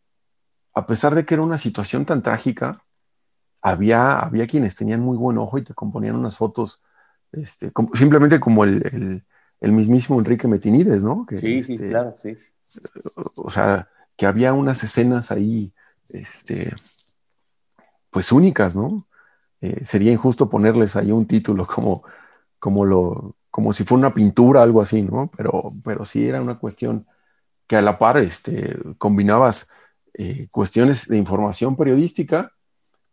[0.74, 2.84] a pesar de que era una situación tan trágica,
[3.62, 6.82] había, había quienes tenían muy buen ojo y te componían unas fotos,
[7.32, 9.24] este, simplemente como el,
[9.60, 11.26] mismísimo Enrique Metinides, ¿no?
[11.30, 12.36] sí, sí, este, claro, sí.
[13.36, 15.72] O sea, que había unas escenas ahí,
[16.08, 16.74] este,
[18.10, 19.06] pues únicas, ¿no?
[19.60, 22.02] Eh, sería injusto ponerles ahí un título como,
[22.58, 25.30] como, lo, como si fuera una pintura, algo así, ¿no?
[25.36, 27.06] Pero, pero sí era una cuestión
[27.66, 29.68] que a la par este, combinabas
[30.14, 32.52] eh, cuestiones de información periodística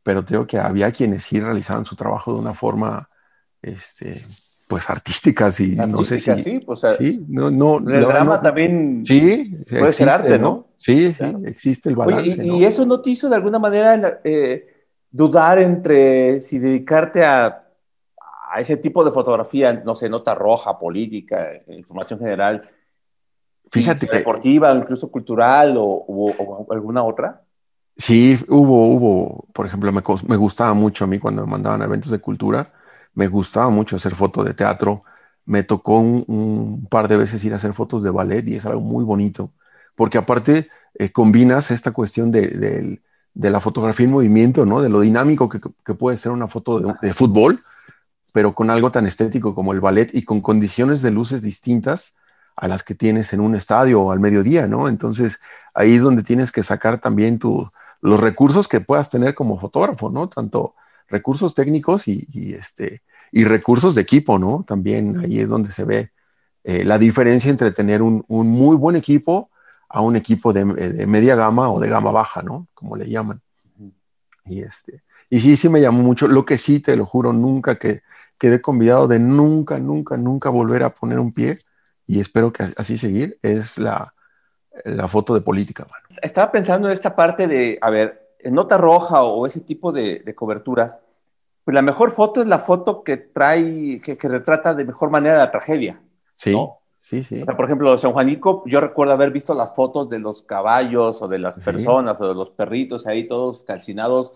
[0.06, 3.10] pero creo que había quienes sí realizaban su trabajo de una forma,
[3.64, 4.24] este,
[4.68, 6.36] pues artística, si no sé si.
[6.38, 7.78] Sí, sea, sí, no, no.
[7.78, 10.68] El drama también sí, puede ser arte, ¿no?
[10.76, 12.44] Sí, sí, existe el balance.
[12.44, 17.68] y, eso no te hizo de alguna manera eh, dudar entre si dedicarte a,
[18.52, 22.62] a, ese tipo de fotografía, no sé, nota roja, política, información general.
[23.72, 27.46] Fíjate deportiva, incluso cultural o alguna otra.
[27.98, 31.86] Sí, hubo, hubo, por ejemplo, me, me, gustaba mucho a mí cuando me mandaban a
[31.86, 32.74] eventos de cultura,
[33.16, 35.04] me gustaba mucho hacer fotos de teatro,
[35.46, 38.82] me tocó un, par de veces ir a hacer fotos de ballet y es algo
[38.82, 39.52] muy bonito,
[39.96, 43.00] porque aparte eh, combinas esta cuestión de,
[43.34, 44.82] la fotografía en movimiento, ¿no?
[44.82, 45.60] De lo dinámico que,
[45.94, 47.60] puede ser una foto de, fútbol,
[48.34, 52.16] pero con algo tan estético como el ballet y con condiciones de luces distintas
[52.56, 54.88] a las que tienes en un estadio o al mediodía, ¿no?
[54.88, 55.40] Entonces,
[55.74, 57.70] ahí es donde tienes que sacar también tu,
[58.02, 60.30] los recursos que puedas tener como fotógrafo, ¿no?
[60.30, 60.76] Tanto
[61.08, 64.64] recursos técnicos y, este, y recursos de equipo, ¿no?
[64.68, 66.12] También ahí es donde se ve
[66.64, 69.50] eh, la diferencia entre tener un, muy buen equipo
[69.90, 70.66] a un equipo de,
[71.06, 72.68] media gama o de gama baja, ¿no?
[72.74, 73.42] Como le llaman.
[74.46, 76.28] Y, este, y sí, sí me llamó mucho.
[76.28, 78.02] Lo que sí, te lo juro, nunca que
[78.40, 81.58] quedé convidado de nunca, nunca, nunca volver a poner un pie
[82.08, 84.14] y espero que así seguir, es la,
[84.84, 85.88] la foto de política.
[86.22, 90.24] Estaba pensando en esta parte de, a ver, en nota roja o ese tipo de,
[90.36, 91.02] coberturas,
[91.64, 95.50] pues la mejor foto es la foto que trae, que, retrata de mejor manera la
[95.50, 96.00] tragedia.
[96.34, 96.56] Sí,
[97.00, 97.42] sí, sí.
[97.42, 101.24] O sea, por ejemplo, San Juanico, yo recuerdo haber visto las fotos de los caballos
[101.24, 104.34] o de las personas o de los perritos ahí todos calcinados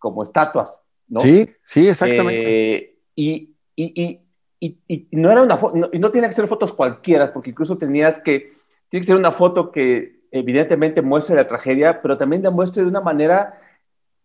[0.00, 1.20] como estatuas, ¿no?
[1.20, 2.74] Sí, sí, exactamente.
[2.74, 4.20] Eh, y, y,
[4.58, 7.78] y, y, no era una foto, y no tiene que ser fotos cualquiera, porque incluso
[7.78, 8.52] tenías que
[8.88, 12.88] tiene que ser una foto que evidentemente muestre la tragedia, pero también la muestre de
[12.88, 13.54] una manera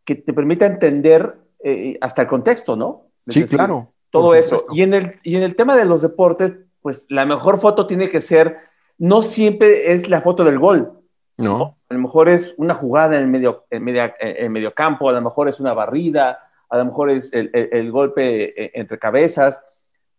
[0.04, 3.06] que te permita entender eh, hasta el contexto, ¿no?
[3.28, 3.94] sí, claro.
[4.10, 4.66] Todo eso.
[4.74, 8.10] Y en, el, y en el tema de los deportes, pues la mejor foto tiene
[8.10, 8.58] que ser,
[8.98, 10.94] no siempre es la foto del gol.
[11.38, 11.76] No.
[11.88, 15.14] A lo mejor es una jugada en el medio, en medio, en medio campo, a
[15.14, 19.62] lo mejor es una barrida, a lo mejor es el, el golpe eh, entre cabezas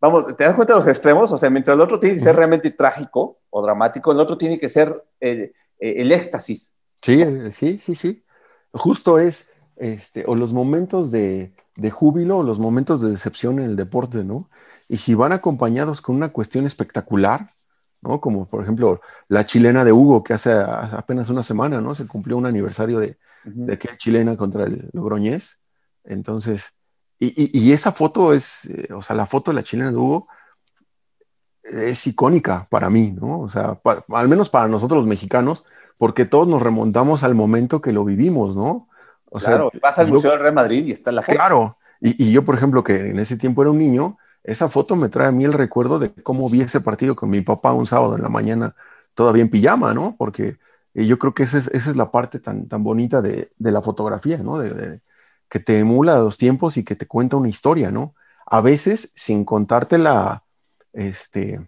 [0.00, 1.30] vamos, ¿te das cuenta de los extremos?
[1.30, 4.58] O sea, mientras el otro tiene que ser realmente trágico o dramático, el otro tiene
[4.58, 5.04] que ser
[5.80, 6.74] el, el éxtasis.
[7.02, 8.24] Sí, sí, sí, sí.
[8.72, 13.66] Justo es, este, o los momentos de, de júbilo o los momentos de decepción en
[13.66, 14.50] el deporte, ¿no?
[14.88, 17.50] Y si van acompañados con una cuestión espectacular,
[18.02, 18.20] ¿no?
[18.20, 21.94] Como por ejemplo la chilena de Hugo, que hace apenas una semana, ¿no?
[21.94, 25.60] Se cumplió un aniversario de, de aquella chilena contra el Logroñés.
[26.04, 26.72] Entonces,
[27.18, 30.28] y, esa foto es, eh, o sea, la foto de la chilena de Hugo
[31.70, 33.40] es icónica para mí, ¿no?
[33.40, 33.78] O sea,
[34.08, 35.64] al menos para nosotros los mexicanos,
[35.98, 38.88] porque todos nos remontamos al momento que lo vivimos, ¿no?
[39.30, 41.36] O claro, vas al Museo del Real Madrid y está la gente.
[41.36, 45.08] Claro, y, yo, por ejemplo, que en ese tiempo era un niño, esa foto me
[45.08, 48.16] trae a mí el recuerdo de cómo vi ese partido con mi papá un sábado
[48.16, 48.74] en la mañana,
[49.14, 50.16] todavía en pijama, ¿no?
[50.18, 50.56] Porque
[50.94, 53.72] eh, yo creo que esa es, esa es la parte tan, tan bonita de, de
[53.72, 54.58] la fotografía, ¿no?
[54.58, 55.00] de,
[55.48, 58.14] que te emula los tiempos y que te cuenta una historia, ¿no?
[58.46, 60.44] A veces sin contártela
[60.92, 61.60] este,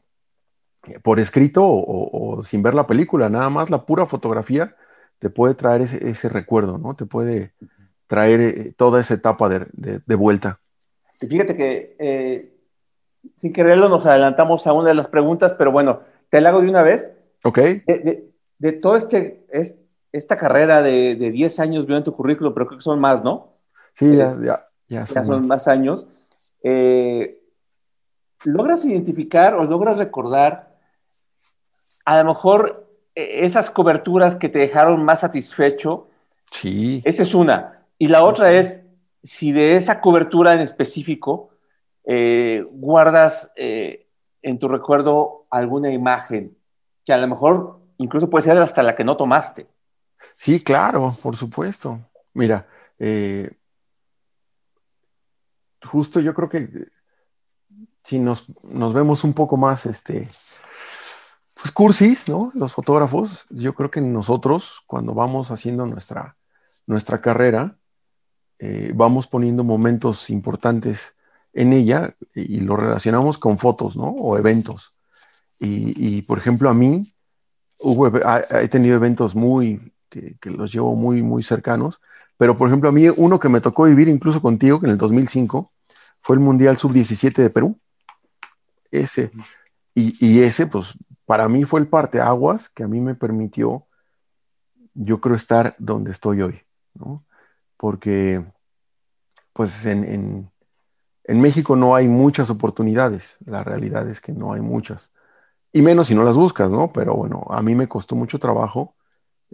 [1.02, 4.76] por escrito o, sin ver la película, nada más la pura fotografía
[5.18, 6.96] te puede traer ese, recuerdo, ¿no?
[6.96, 7.52] Te puede
[8.08, 10.60] traer eh, toda esa etapa de, vuelta.
[11.20, 12.52] fíjate que eh,
[13.36, 16.68] sin quererlo nos adelantamos a una de las preguntas, pero bueno, te la hago de
[16.68, 17.12] una vez.
[17.44, 17.58] Ok.
[17.58, 19.78] De, de, todo este, es,
[20.10, 23.22] esta carrera de, de 10 años veo en tu currículo, pero creo que son más,
[23.22, 23.52] ¿no?
[23.94, 26.06] Sí, ya, ya, son, más años.
[26.62, 27.41] Eh,
[28.44, 30.78] ¿Logras identificar o logras recordar
[32.04, 36.08] a lo mejor e, esas coberturas que te dejaron más satisfecho?
[36.50, 37.02] Sí.
[37.04, 37.86] Esa es una.
[37.98, 38.80] Y la otra es
[39.22, 41.50] si de esa cobertura en específico
[42.04, 44.08] eh, guardas eh,
[44.42, 46.56] en tu recuerdo alguna imagen
[47.04, 49.68] que a lo mejor incluso puede ser hasta la que no tomaste.
[50.34, 52.00] Sí, claro, por supuesto.
[52.34, 52.66] Mira,
[52.98, 53.50] eh,
[55.84, 56.88] justo yo creo que
[58.04, 58.46] si nos,
[58.92, 60.28] vemos un poco más, este,
[61.54, 62.50] pues cursis, ¿no?
[62.54, 66.36] Los fotógrafos, yo creo que nosotros, cuando vamos haciendo nuestra,
[66.86, 67.76] nuestra carrera,
[68.58, 71.14] eh, vamos poniendo momentos importantes
[71.52, 74.08] en ella y lo relacionamos con fotos, ¿no?
[74.08, 74.90] O eventos.
[75.64, 77.06] Y, por ejemplo, a mí,
[77.78, 82.00] hubo, he tenido eventos muy, que, que, los llevo muy, muy cercanos,
[82.36, 84.98] pero por ejemplo, a mí uno que me tocó vivir incluso contigo, que en el
[84.98, 85.70] 2005,
[86.22, 87.78] fue el Mundial Sub-17 de Perú.
[88.92, 89.32] Ese.
[89.94, 90.94] Y, ese, pues,
[91.26, 93.86] para mí fue el parteaguas que a mí me permitió,
[94.94, 96.62] yo creo, estar donde estoy hoy,
[96.94, 97.24] ¿no?
[97.76, 98.44] Porque,
[99.52, 100.50] pues, en,
[101.26, 103.38] México no hay muchas oportunidades.
[103.44, 105.10] La realidad es que no hay muchas.
[105.72, 106.92] Y menos si no las buscas, ¿no?
[106.92, 108.94] Pero bueno, a mí me costó mucho trabajo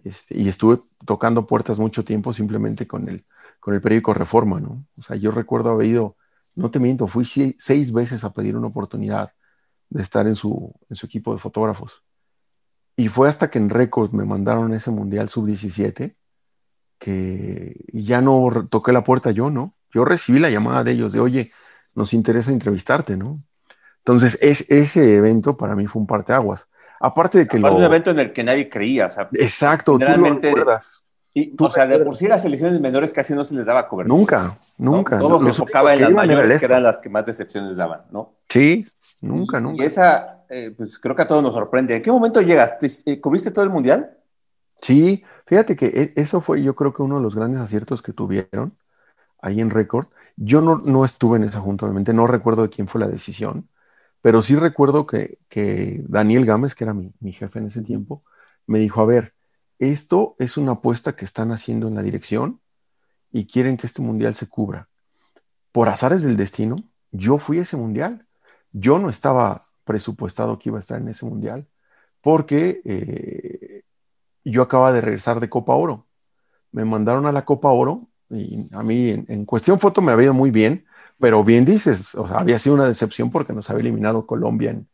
[0.05, 3.24] este, y estuve tocando puertas mucho tiempo simplemente con el,
[3.61, 4.85] con el periódico Reforma, ¿no?
[4.96, 6.16] O sea, yo recuerdo haber ido
[6.58, 9.32] no te miento, fui seis veces a pedir una oportunidad
[9.90, 12.02] de estar en su, en su equipo de fotógrafos.
[12.96, 16.16] Y fue hasta que en Records me mandaron ese Mundial Sub-17
[16.98, 19.74] que ya no toqué la puerta yo, ¿no?
[19.94, 21.50] Yo recibí la llamada de ellos de, oye,
[21.94, 23.40] nos interesa entrevistarte, ¿no?
[23.98, 26.68] Entonces, es, ese evento para mí fue un parteaguas.
[27.00, 29.08] Aparte de que Aparte un evento en el que nadie creía.
[29.32, 31.04] Exacto, tú lo recuerdas.
[31.59, 34.16] O sea, de por sí las selecciones menores casi no se les daba cobertura.
[34.16, 35.18] Nunca, nunca.
[35.18, 38.35] Todo se enfocaba en las mayores, que eran las que más decepciones daban, ¿no?
[38.48, 38.87] Sí,
[39.20, 39.83] nunca, nunca.
[39.83, 41.96] Y esa, eh, pues creo que a todos nos sorprende.
[41.96, 42.74] ¿En qué momento llegas?
[43.05, 44.16] Eh, ¿Cubriste todo el mundial?
[44.81, 48.12] Sí, fíjate que e, eso fue yo creo que uno de los grandes aciertos que
[48.12, 48.77] tuvieron
[49.40, 50.07] ahí en Record.
[50.37, 53.68] Yo no, no estuve en esa junta, obviamente, no recuerdo de quién fue la decisión,
[54.22, 58.22] pero sí recuerdo que, que Daniel Gámez, que era mi, mi jefe en ese tiempo,
[58.66, 59.35] me dijo, a ver,
[59.78, 62.60] esto es una apuesta que están haciendo en la dirección
[63.30, 64.88] y quieren que este mundial se cubra.
[65.72, 66.76] Por azares del destino,
[67.12, 68.26] yo fui a ese mundial.
[68.72, 71.66] Yo no estaba presupuestado que iba a estar en ese mundial
[72.20, 73.82] porque eh,
[74.44, 76.06] yo acababa de regresar de Copa Oro.
[76.72, 80.34] Me mandaron a la Copa Oro y a mí en, cuestión foto me había ido
[80.34, 80.84] muy bien,
[81.18, 84.88] pero bien dices, había sido una decepción porque nos había eliminado Colombia en,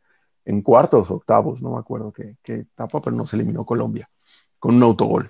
[0.44, 4.09] en cuartos, octavos, no me acuerdo qué, qué etapa, pero nos eliminó Colombia
[4.64, 5.29] con un autogol.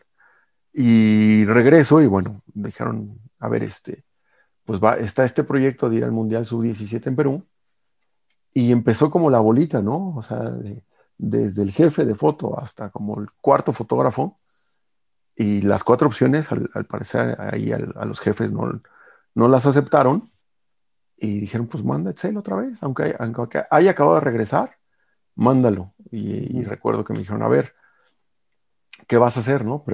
[0.72, 4.04] Y regreso y bueno, dejaron, a ver, este,
[4.64, 7.44] pues va, está este proyecto de ir al Mundial Sub-17 en Perú
[8.52, 10.14] y empezó como la bolita, ¿no?
[10.14, 10.52] O sea,
[11.18, 14.36] desde el jefe de foto hasta como el cuarto fotógrafo
[15.34, 18.82] y las cuatro opciones, al, parecer ahí a los jefes no,
[19.34, 20.28] no las aceptaron
[21.16, 24.76] y dijeron, pues manda Excel otra vez, aunque, aunque haya acabado de regresar,
[25.34, 25.92] mándalo.
[26.12, 27.74] Y, y, recuerdo que me dijeron, a ver,
[29.06, 29.84] ¿qué vas a hacer, no?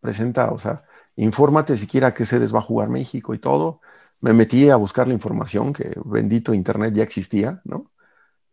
[0.00, 0.84] presenta, o sea,
[1.16, 3.80] infórmate siquiera qué sedes va a jugar México y todo.
[4.20, 7.90] Me metí a buscar la información, que bendito Internet ya existía, ¿no?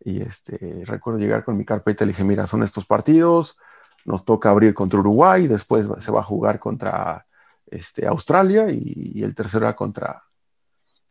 [0.00, 3.58] Y este, recuerdo llegar con mi carpeta y le dije, mira, son estos partidos,
[4.04, 7.26] nos toca abrir contra Uruguay, después se va a jugar contra
[7.66, 10.22] este, Australia y, el tercero era contra,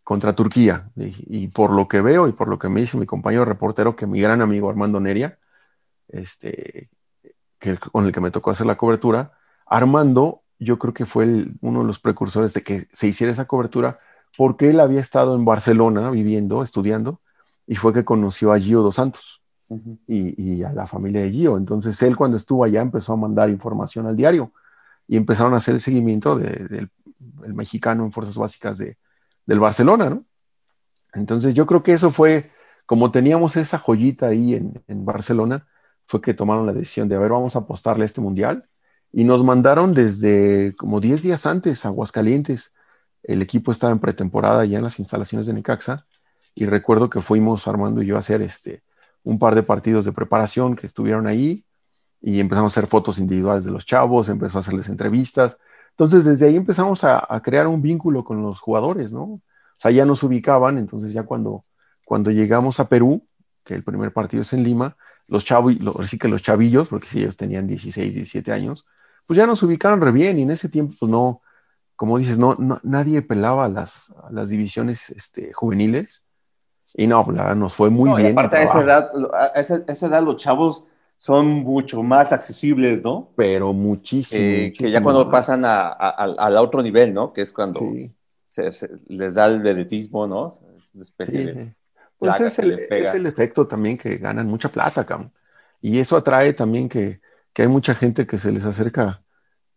[0.04, 0.90] contra Turquía.
[0.96, 3.96] Y, y, por lo que veo y por lo que me dice mi compañero reportero,
[3.96, 5.38] que mi gran amigo Armando Neria,
[6.08, 6.90] este,
[7.92, 9.32] con el que me tocó hacer la cobertura,
[9.66, 14.00] Armando, yo creo que fue uno de los precursores de que se hiciera esa cobertura,
[14.38, 17.22] porque él había estado en Barcelona viviendo, estudiando,
[17.68, 19.42] y fue que conoció a Gio dos Santos
[20.08, 21.58] y, a la familia de Gio.
[21.58, 24.52] Entonces él cuando estuvo allá empezó a mandar información al diario
[25.08, 26.90] y empezaron a hacer el seguimiento del
[27.54, 28.98] mexicano en fuerzas básicas de,
[29.46, 30.26] del Barcelona, ¿no?
[31.14, 32.52] Entonces yo creo que eso fue,
[32.86, 35.66] como teníamos esa joyita ahí en, en Barcelona,
[36.08, 38.68] fue que tomaron la decisión de, a ver, vamos a apostarle a este mundial.
[39.12, 42.74] Y nos mandaron desde como 10 días antes a Aguascalientes.
[43.24, 46.06] El equipo estaba en pretemporada ya en las instalaciones de Necaxa.
[46.54, 48.84] Y recuerdo que fuimos Armando y yo a hacer este,
[49.24, 51.64] un par de partidos de preparación que estuvieron ahí.
[52.22, 55.60] Y empezamos a hacer fotos individuales de los chavos, empezó a hacerles entrevistas.
[55.92, 59.22] Entonces, desde ahí empezamos a, a crear un vínculo con los jugadores, ¿no?
[59.24, 59.42] O
[59.78, 60.78] sea, ya nos ubicaban.
[60.78, 61.64] Entonces, ya cuando,
[62.04, 63.26] cuando llegamos a Perú,
[63.66, 64.96] que el primer partido es en Lima,
[65.28, 68.86] los chavos, así que los chavillos, porque si ellos tenían 16, 17 años,
[69.28, 71.42] pues ya nos ubicaron re bien y en ese tiempo, pues no,
[71.96, 76.22] como dices, no, nadie pelaba las, las divisiones este, juveniles
[76.94, 78.34] y no, pues, nos fue muy bien.
[78.34, 80.84] aparte a esa, edad, a esa, edad los chavos
[81.18, 83.32] son mucho más accesibles, ¿no?
[83.36, 84.44] Pero muchísimo.
[84.44, 87.34] Eh, que ya cuando pasan a, al otro nivel, ¿no?
[87.34, 87.82] Que es cuando
[88.46, 88.70] se,
[89.08, 90.54] les da el vedetismo, ¿no?
[91.00, 91.76] Especie de
[92.18, 95.32] pues es el, es el, efecto también que ganan mucha plata, cabrón.
[95.82, 97.22] Y eso atrae también que,
[97.54, 99.22] que hay mucha gente que se les acerca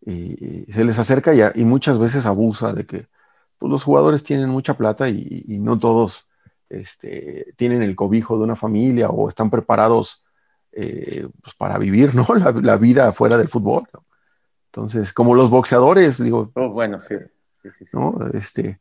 [0.05, 3.07] y, se les acerca y, y, muchas veces abusa de que
[3.57, 6.27] pues, los jugadores tienen mucha plata y, y, no todos
[6.69, 10.23] este, tienen el cobijo de una familia o están preparados
[10.71, 12.25] eh, pues, para vivir ¿no?
[12.35, 13.83] la, la, vida fuera del fútbol.
[14.67, 16.51] Entonces, como los boxeadores, digo.
[16.55, 17.15] Oh, bueno, sí.
[17.61, 17.97] sí, sí, sí.
[17.97, 18.17] ¿no?
[18.33, 18.79] Este,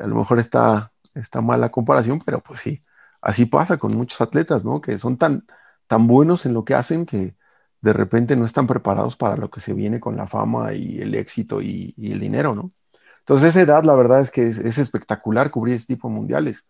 [0.00, 2.80] a lo mejor está está mala comparación, pero pues sí,
[3.20, 4.80] así pasa con muchos atletas, ¿no?
[4.80, 5.46] Que son tan,
[5.86, 7.34] tan buenos en lo que hacen que
[7.80, 11.14] de repente no están preparados para lo que se viene con la fama y el
[11.14, 12.72] éxito y, el dinero, ¿no?
[13.20, 16.66] Entonces, esa edad, la verdad es que es, espectacular cubrir ese tipo de mundiales.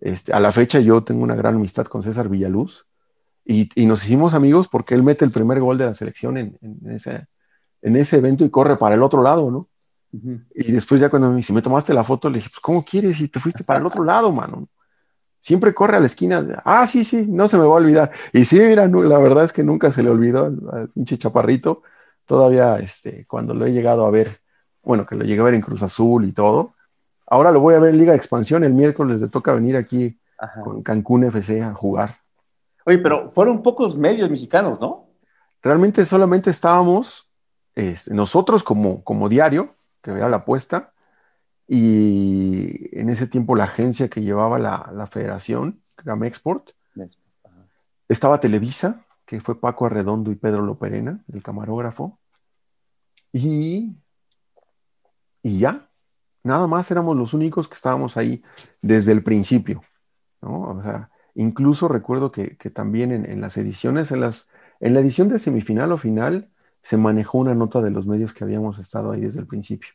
[0.00, 2.86] Este, a la fecha, yo tengo una gran amistad con César Villaluz
[3.44, 6.58] y, nos hicimos amigos porque él mete el primer gol de la selección en,
[6.90, 7.26] ese,
[7.82, 9.68] en ese evento y corre para el otro lado, ¿no?
[10.12, 13.20] Y después ya cuando me dice, me tomaste la foto, le dije, pues ¿cómo quieres?
[13.20, 14.68] Y te fuiste para el otro lado, mano.
[15.40, 16.62] Siempre corre a la esquina.
[16.64, 18.10] Ah, sí, sí, no se me va a olvidar.
[18.32, 21.82] Y sí, mira, la verdad es que nunca se le olvidó al, pinche chaparrito.
[22.24, 24.40] Todavía, este, cuando lo he llegado a ver,
[24.82, 26.74] bueno, que lo llegué a ver en Cruz Azul y todo.
[27.26, 28.64] Ahora lo voy a ver en Liga de Expansión.
[28.64, 30.18] El miércoles le toca venir aquí
[30.64, 32.16] con Cancún FC a jugar.
[32.84, 35.08] Oye, pero fueron pocos medios mexicanos, ¿no?
[35.62, 37.28] Realmente solamente estábamos
[37.76, 39.75] este, nosotros como, como diario,
[40.12, 40.92] que era la apuesta.
[41.68, 45.80] Y en ese tiempo la agencia que llevaba la, la federación,
[46.24, 46.70] Export,
[48.08, 52.18] estaba Televisa, que fue Paco Arredondo y Pedro Loperena, el camarógrafo.
[53.32, 53.96] Y
[55.46, 55.88] y ya,
[56.42, 58.42] nada más éramos los únicos que estábamos ahí
[58.82, 59.80] desde el principio,
[60.42, 60.62] ¿no?
[60.62, 64.48] O sea, incluso recuerdo que, también en, las ediciones, en, las,
[64.80, 66.50] en la edición de semifinal o final,
[66.86, 69.90] se manejó una nota de los medios que habíamos estado ahí desde el principio.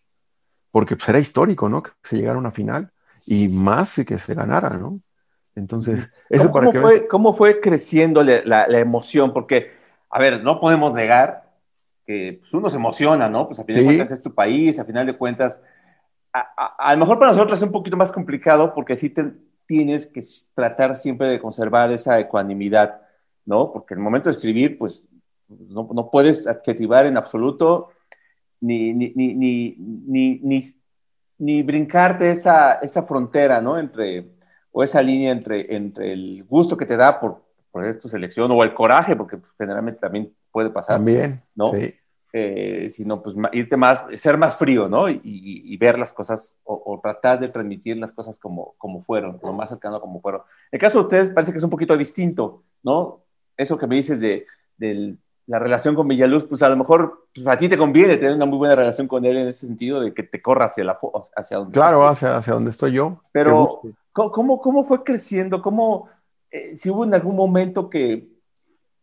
[0.71, 1.81] Porque pues, era histórico, ¿no?
[1.81, 2.91] Que se llegara a una final
[3.25, 4.99] y más que se ganara, ¿no?
[5.55, 9.31] Entonces, eso ¿Cómo, fue, ¿Cómo fue creciendo la, emoción?
[9.31, 9.71] Porque,
[10.09, 11.49] a ver, no podemos negar
[12.05, 13.47] que pues, uno se emociona, ¿no?
[13.47, 15.63] Pues a final de cuentas es tu país, a final de cuentas,
[16.33, 19.13] a, lo mejor para nosotros es un poquito más complicado porque sí
[19.65, 20.19] tienes que
[20.53, 22.99] tratar siempre de conservar esa ecuanimidad,
[23.45, 23.71] ¿no?
[23.71, 25.07] Porque en el momento de escribir, pues
[25.69, 27.89] no, no puedes adjetivar en absoluto
[28.59, 30.75] ni, ni, ni, ni, ni,
[31.39, 33.77] ni brincarte esa, esa frontera, ¿no?
[33.77, 34.31] Entre
[34.71, 38.63] o esa línea entre, entre el gusto que te da por, por esta selección o
[38.63, 40.97] el coraje, porque pues, generalmente también puede pasar.
[40.97, 41.71] También, ¿no?
[41.71, 41.93] Sí.
[42.33, 45.09] Eh, sino pues irte más, ser más frío, ¿no?
[45.09, 49.51] Y, y, ver las cosas o, tratar de transmitir las cosas como, como fueron, lo
[49.51, 50.39] más cercano como fueron.
[50.71, 53.25] En el caso de ustedes parece que es un poquito distinto, ¿no?
[53.57, 54.45] Eso que me dices de,
[54.77, 58.35] del la relación con Villaluz, pues a lo mejor pues, a ti te conviene tener
[58.35, 60.99] una muy buena relación con él en ese sentido de que te corra hacia, la,
[61.35, 63.21] hacia donde Claro, hacia, hacia donde estoy yo.
[63.31, 63.81] Pero,
[64.13, 65.61] ¿cómo, cómo fue creciendo?
[65.61, 66.09] ¿Cómo,
[66.51, 68.29] eh, si hubo en algún momento que,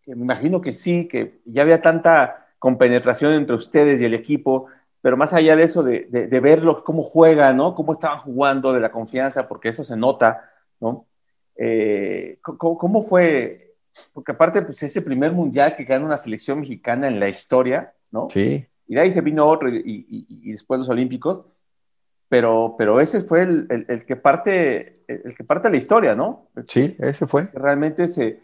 [0.06, 4.66] me imagino que sí, que ya había tanta compenetración entre ustedes y el equipo,
[5.00, 7.74] pero más allá de eso, de, de, verlos cómo juegan, ¿no?
[7.74, 11.06] Cómo estaban jugando, de la confianza, porque eso se nota, ¿no?
[11.56, 13.67] Eh, ¿cómo, fue
[14.12, 18.28] porque aparte, pues ese primer mundial que gana una selección mexicana en la historia, ¿no?
[18.30, 18.66] Sí.
[18.86, 21.44] Y de ahí se vino otro y, después los Olímpicos,
[22.28, 26.48] pero, pero ese fue el, el, que parte, el que parte la historia, ¿no?
[26.66, 27.48] Sí, ese fue.
[27.52, 28.40] Realmente se,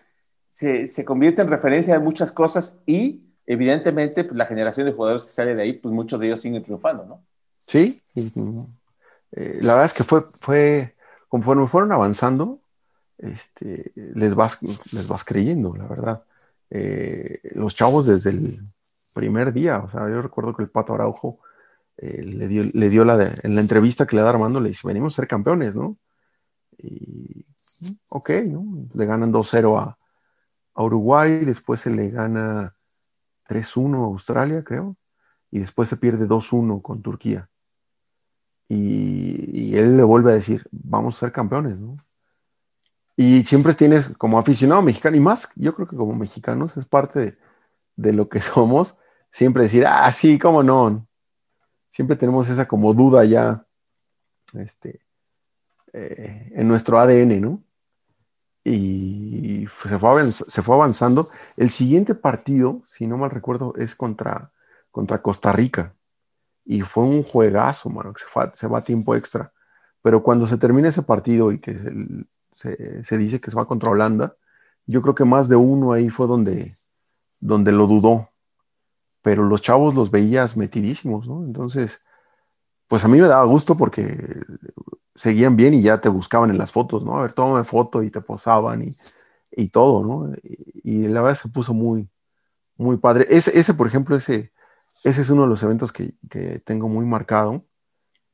[0.49, 5.25] se, se convierte en referencia de muchas cosas y evidentemente pues, la generación de jugadores
[5.25, 7.23] que sale de ahí, pues muchos de ellos siguen triunfando, ¿no?
[7.67, 10.95] Sí, eh, la verdad es que fue, fue,
[11.29, 12.61] conforme fueron avanzando,
[13.19, 14.59] este, les, vas,
[14.93, 16.25] les vas creyendo, la verdad.
[16.71, 18.61] Eh, los chavos desde el
[19.15, 21.39] primer día, o sea, yo recuerdo que el Pato Araujo
[21.97, 24.87] eh, le dio, le dio la en la entrevista que le da Armando, le dice,
[24.87, 25.97] venimos a ser campeones, ¿no?
[26.79, 27.47] Y,
[28.09, 28.89] ok, ¿no?
[28.95, 29.99] Le ganan 2-0 a,
[30.75, 32.75] a, Uruguay, después se le gana
[33.49, 34.97] 3-1 a Australia, creo,
[35.51, 37.49] y después se pierde 2-1 con Turquía.
[38.69, 41.99] Y, y, él le vuelve a decir, vamos a ser campeones, ¿no?
[43.17, 47.39] Y siempre tienes como aficionado mexicano, y más, yo creo que como mexicanos es parte
[47.97, 48.97] de, lo que somos,
[49.31, 51.07] siempre decir, ah, sí, cómo no.
[51.91, 53.65] Siempre tenemos esa como duda ya
[54.55, 55.01] este,
[55.93, 57.63] eh, en nuestro ADN, ¿no?
[58.65, 61.29] Y se fue, se fue avanzando.
[61.57, 64.51] El siguiente partido, si no mal recuerdo, es contra,
[64.91, 65.95] contra Costa Rica.
[66.65, 69.53] Y fue un juegazo, mano, que se, se va a tiempo extra.
[70.03, 73.91] Pero cuando se termina ese partido y que el, se, dice que se va contra
[73.91, 74.37] Holanda.
[74.87, 76.73] Yo creo que más de uno ahí fue donde,
[77.41, 78.31] donde lo dudó.
[79.23, 81.45] Pero los chavos los veías metidísimos, ¿no?
[81.45, 82.03] Entonces,
[82.89, 84.43] pues a mí me daba gusto porque
[85.15, 87.19] seguían bien y ya te buscaban en las fotos, ¿no?
[87.19, 88.95] A ver, tómame foto y te posaban y,
[89.51, 90.35] y todo, ¿no?
[90.83, 92.09] Y, la verdad se puso muy,
[92.77, 93.27] muy padre.
[93.31, 94.53] Ese, por ejemplo, ese,
[95.05, 97.65] ese es uno de los eventos que, que tengo muy marcado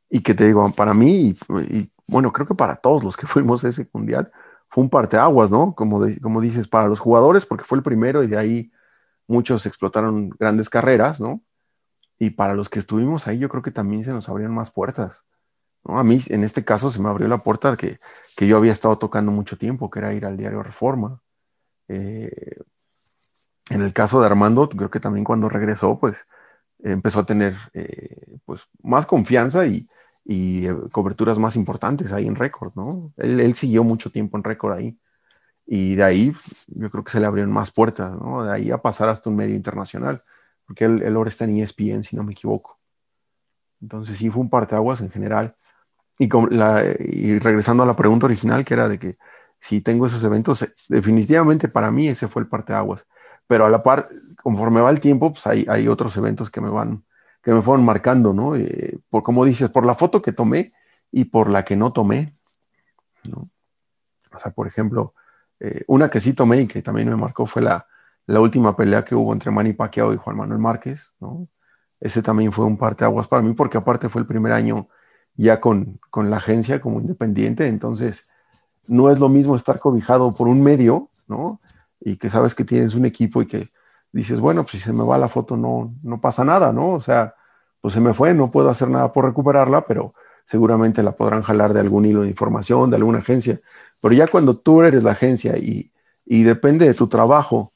[0.08, 1.36] y que te digo, para mí
[1.70, 4.30] y, bueno, creo que para todos los que fuimos a ese mundial,
[4.68, 5.74] fue un parteaguas, ¿no?
[5.74, 8.72] Como, como dices, para los jugadores, porque fue el primero y de ahí
[9.26, 11.42] muchos explotaron grandes carreras, ¿no?
[12.18, 15.24] Y para los que estuvimos ahí, yo creo que también se nos abrían más puertas.
[15.84, 15.98] ¿no?
[15.98, 17.98] A mí, en este caso, se me abrió la puerta que,
[18.36, 21.20] que yo había estado tocando mucho tiempo, que era ir al diario Reforma.
[21.88, 22.58] Eh,
[23.70, 26.18] en el caso de Armando, creo que también cuando regresó, pues
[26.82, 29.86] empezó a tener eh, pues, más confianza y,
[30.24, 33.12] y eh, coberturas más importantes ahí en récord, ¿no?
[33.16, 34.98] Él, siguió mucho tiempo en récord ahí.
[35.66, 36.32] Y de ahí
[36.68, 38.44] yo creo que se le abrieron más puertas, ¿no?
[38.44, 40.20] De ahí a pasar hasta un medio internacional,
[40.66, 42.76] porque él, él ahora está en ESPN, si no me equivoco.
[43.80, 45.54] Entonces sí fue un parteaguas en general.
[46.18, 49.14] Y, la, y regresando a la pregunta original, que era de que
[49.60, 53.06] si tengo esos eventos, definitivamente para mí ese fue el parteaguas.
[53.46, 54.08] Pero a la par,
[54.42, 57.04] conforme va el tiempo, pues hay, hay otros eventos que me van
[57.42, 58.56] que me fueron marcando, ¿no?
[58.56, 60.72] Eh, por como dices, por la foto que tomé
[61.10, 62.32] y por la que no tomé,
[63.24, 63.50] ¿no?
[64.32, 65.14] O sea, por ejemplo,
[65.58, 67.86] eh, una que sí tomé y que también me marcó fue la,
[68.26, 71.48] la última pelea que hubo entre Manny Pacquiao y Juan Manuel Márquez, ¿no?
[72.00, 74.88] Ese también fue un parteaguas para mí porque aparte fue el primer año
[75.34, 78.28] ya con, con la agencia como independiente, entonces
[78.86, 81.60] no es lo mismo estar cobijado por un medio, ¿no?
[82.00, 83.68] Y que sabes que tienes un equipo y que
[84.12, 86.94] dices, bueno, pues si se me va la foto no, no pasa nada, ¿no?
[86.94, 87.34] O sea,
[87.80, 91.72] pues se me fue, no puedo hacer nada por recuperarla, pero seguramente la podrán jalar
[91.72, 93.58] de algún hilo de información, de alguna agencia.
[94.02, 95.92] Pero ya cuando tú eres la agencia y,
[96.26, 97.72] y depende de tu trabajo,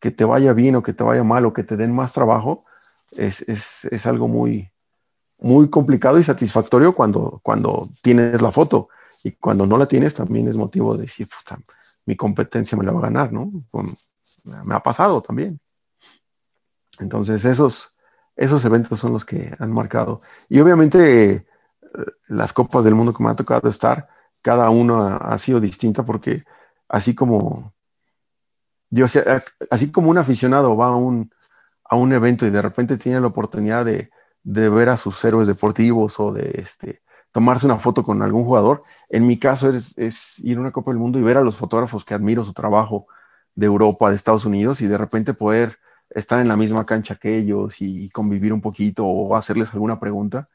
[0.00, 2.62] que te vaya bien o que te vaya mal o que te den más trabajo,
[3.16, 4.70] es, es, es algo muy,
[5.40, 8.88] muy complicado y satisfactorio cuando, cuando tienes la foto.
[9.22, 11.26] Y cuando no la tienes, también es motivo de decir,
[12.04, 13.50] mi competencia me la va a ganar, ¿no?
[14.64, 15.58] me ha pasado también.
[17.00, 17.94] Entonces, esos,
[18.36, 20.20] esos eventos son los que han marcado.
[20.48, 21.46] Y obviamente, eh,
[22.28, 24.08] las copas del mundo que me ha tocado estar,
[24.42, 26.42] cada uno ha, sido distinta porque
[26.88, 27.72] así como
[28.90, 29.06] yo,
[29.70, 31.32] así como un aficionado va a un,
[31.84, 34.10] a un evento y de repente tiene la oportunidad de,
[34.42, 38.82] de ver a sus héroes deportivos o de este, tomarse una foto con algún jugador.
[39.08, 41.56] En mi caso es, es, ir a una Copa del Mundo y ver a los
[41.56, 43.06] fotógrafos que admiro su trabajo
[43.54, 45.78] de Europa, de Estados Unidos y de repente poder
[46.10, 50.46] estar en la misma cancha que ellos y convivir un poquito o hacerles alguna pregunta.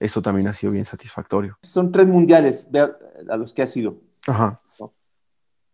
[0.00, 1.58] Eso también ha sido bien satisfactorio.
[1.62, 2.68] Son tres mundiales
[3.28, 3.96] a los que ha sido.
[4.26, 4.60] Ajá.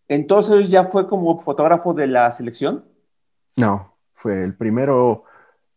[0.08, 2.84] Entonces ya fue como fotógrafo de la selección.
[3.56, 5.24] No, fue el primero,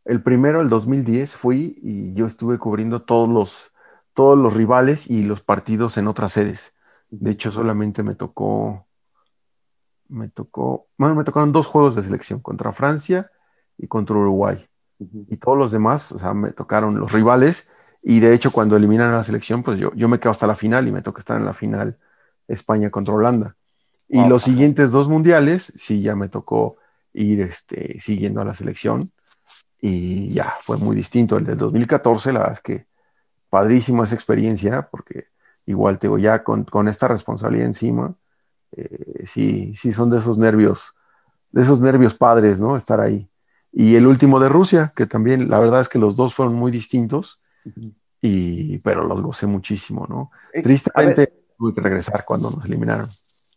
[0.06, 3.74] el primero, el 2010 fui y yo estuve cubriendo todos los,
[4.14, 6.74] todos los rivales y los partidos en otras sedes.
[7.10, 8.86] De hecho, solamente me tocó,
[10.08, 13.32] me tocó, bueno, me tocaron dos juegos de selección, contra Francia
[13.78, 14.66] y contra Uruguay.
[15.00, 17.72] Y todos los demás, o sea, me tocaron los rivales.
[18.02, 20.56] Y de hecho, cuando eliminan a la selección, pues yo, yo me quedo hasta la
[20.56, 21.98] final y me toca estar en la final
[22.48, 23.56] España contra Holanda.
[24.10, 26.78] Y los siguientes dos mundiales, sí, ya me tocó
[27.14, 29.12] ir este, siguiendo a la selección.
[29.82, 31.38] Y ya, fue muy distinto.
[31.38, 32.86] El del 2014, la verdad es que
[33.50, 35.28] padrísimo esa experiencia, porque
[35.66, 38.16] igual te digo, ya con, con esta responsabilidad encima,
[38.72, 40.94] eh, sí, sí son de esos nervios,
[41.52, 42.78] de esos nervios padres, ¿no?
[42.78, 43.30] Estar ahí.
[43.72, 46.72] Y el último de Rusia, que también la verdad es que los dos fueron muy
[46.72, 47.40] distintos,
[48.22, 50.32] y, pero los gocé muchísimo, ¿no?
[50.54, 53.10] Eh, Tristemente tuve que regresar cuando nos eliminaron.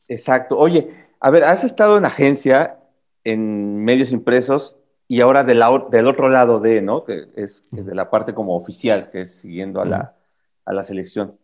[0.08, 0.58] Exacto.
[0.58, 0.90] Oye,
[1.20, 2.78] a ver, has estado en agencia,
[3.24, 7.04] en medios impresos y ahora del, del otro lado de, ¿no?
[7.04, 10.16] Que es, de la parte como oficial, que es siguiendo a la,
[10.64, 11.38] a la selección.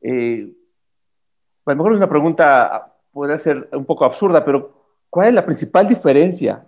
[0.00, 0.52] Eh,
[1.64, 4.72] a lo mejor es una pregunta, podría ser un poco absurda, pero
[5.10, 6.64] ¿cuál es la principal diferencia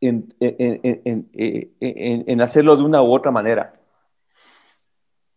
[0.00, 3.76] en, en, en, en hacerlo de una u otra manera?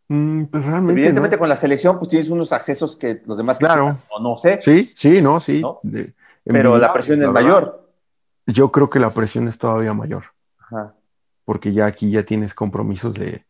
[0.09, 3.95] Mm, pues Evidentemente con la selección pues tienes unos accesos que los demás claro.
[4.09, 4.59] o no sé.
[4.61, 5.61] Sí, sí, no, sí.
[6.43, 7.87] Pero la presión es mayor.
[8.47, 10.25] Yo creo que la presión es todavía mayor.
[11.45, 13.45] Porque ya aquí ya tienes compromisos de,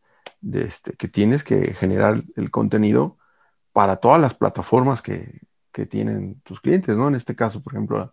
[0.52, 3.16] este, que tienes que generar el contenido
[3.72, 5.40] para todas las plataformas que,
[5.72, 7.08] que, tienen tus clientes, ¿no?
[7.08, 8.12] En este caso, por ejemplo,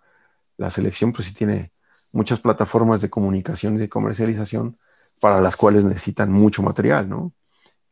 [0.57, 1.71] la, selección pues sí tiene
[2.13, 4.75] muchas plataformas de comunicación y de comercialización
[5.19, 7.33] para las cuales necesitan mucho material, ¿no?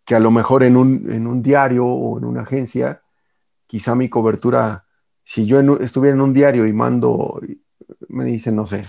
[0.05, 3.01] que a lo mejor en un, en un diario o en una agencia,
[3.66, 4.86] quizá mi cobertura,
[5.24, 7.41] si yo estuviera en un diario y mando,
[8.07, 8.84] me dicen, no sé,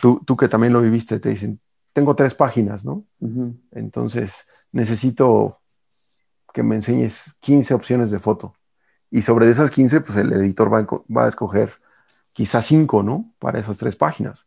[0.00, 1.60] tú, tú que también lo viviste, te dicen,
[1.92, 3.04] tengo tres páginas, ¿no?
[3.72, 5.58] Entonces, necesito
[6.54, 8.54] que me enseñes 15 opciones de foto.
[9.10, 11.72] Y sobre esas 15, pues el editor va, va a escoger
[12.32, 13.34] quizá cinco, ¿no?
[13.38, 14.46] Para esas tres páginas.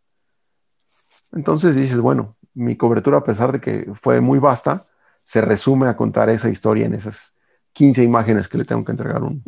[1.35, 4.87] Entonces dices, bueno, mi cobertura, a pesar de que fue muy vasta,
[5.23, 7.35] se resume a contar esa historia en esas
[7.73, 9.43] 15 imágenes que le tengo que entregar un,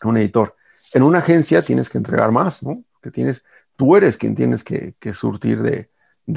[0.00, 0.54] a un editor.
[0.92, 2.84] En una agencia tienes que entregar más, ¿no?
[3.02, 3.42] Que tienes,
[3.76, 5.90] tú eres quien tienes que, surtir de,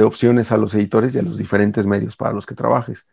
[0.04, 3.06] opciones a los editores y a los diferentes medios para los que trabajes.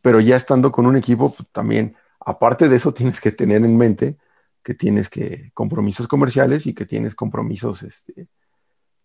[0.00, 3.76] Pero ya estando con un equipo, pues, también, aparte de eso, tienes que tener en
[3.76, 4.16] mente
[4.62, 8.28] que tienes que compromisos comerciales y que tienes compromisos este,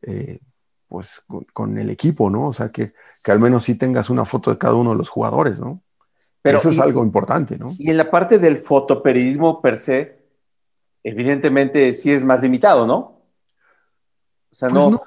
[0.03, 0.39] eh,
[0.89, 1.21] pues
[1.53, 2.47] con, el equipo, ¿no?
[2.47, 2.93] O sea, que,
[3.25, 5.81] al menos sí tengas una foto de cada uno de los jugadores, ¿no?
[6.41, 7.71] Pero, Eso es algo importante, ¿no?
[7.77, 10.19] Y en la parte del fotoperiodismo per se,
[11.03, 12.97] evidentemente sí es más limitado, ¿no?
[12.97, 13.21] O
[14.51, 15.01] sea, pues no,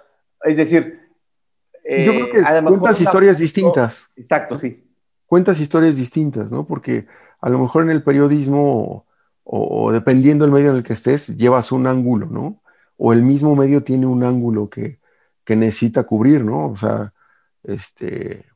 [0.45, 1.01] Es decir,
[1.85, 4.07] yo creo que eh, cuentas historias distintas.
[4.16, 4.89] Exacto, sí.
[5.26, 6.64] Cuentas historias distintas, ¿no?
[6.64, 7.07] Porque
[7.41, 9.05] a lo mejor en el periodismo,
[9.43, 12.62] o, o, dependiendo del medio en el que estés, llevas un ángulo, ¿no?
[12.99, 15.01] O el mismo medio tiene un ángulo que,
[15.45, 16.70] que necesita cubrir, ¿no?
[16.70, 17.12] O sea,
[17.64, 18.47] este,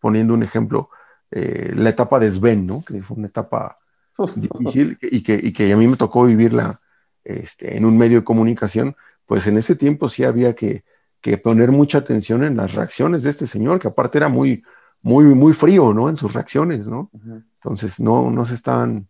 [0.00, 0.90] poniendo un ejemplo,
[1.30, 2.84] eh, la etapa de Sven, ¿no?
[2.84, 3.76] Que fue una etapa
[4.36, 6.78] difícil y que, y que a mí me tocó vivirla
[7.24, 10.84] este, en un medio de comunicación, pues en ese tiempo sí había que,
[11.20, 14.62] que, poner mucha atención en las reacciones de este señor, que aparte era muy,
[15.02, 16.10] muy, muy frío, ¿no?
[16.10, 17.10] En sus reacciones, ¿no?
[17.56, 19.08] Entonces no, no se estaban,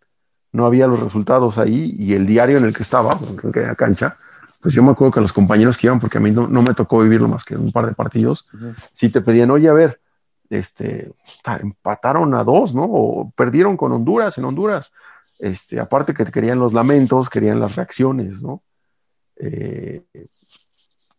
[0.53, 4.17] no había los resultados ahí y el diario en el que estaba, en la cancha,
[4.65, 7.01] pues yo me acuerdo que los compañeros que iban, porque a mí no, me tocó
[7.01, 8.47] vivirlo más que un par de partidos,
[8.95, 10.01] si te pedían, oye, a ver,
[10.49, 11.13] este,
[11.61, 12.85] empataron a dos, ¿no?
[12.85, 14.91] O perdieron con Honduras en Honduras.
[15.39, 18.63] Este, aparte que querían los lamentos, querían las reacciones, ¿no?
[19.37, 20.03] Eh,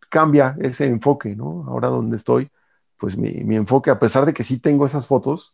[0.10, 1.66] cambia ese enfoque, ¿no?
[1.68, 2.50] Ahora donde estoy,
[2.98, 5.54] pues mi, mi, enfoque, a pesar de que sí tengo esas fotos,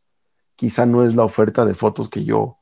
[0.55, 2.57] quizá no es la oferta de fotos que yo,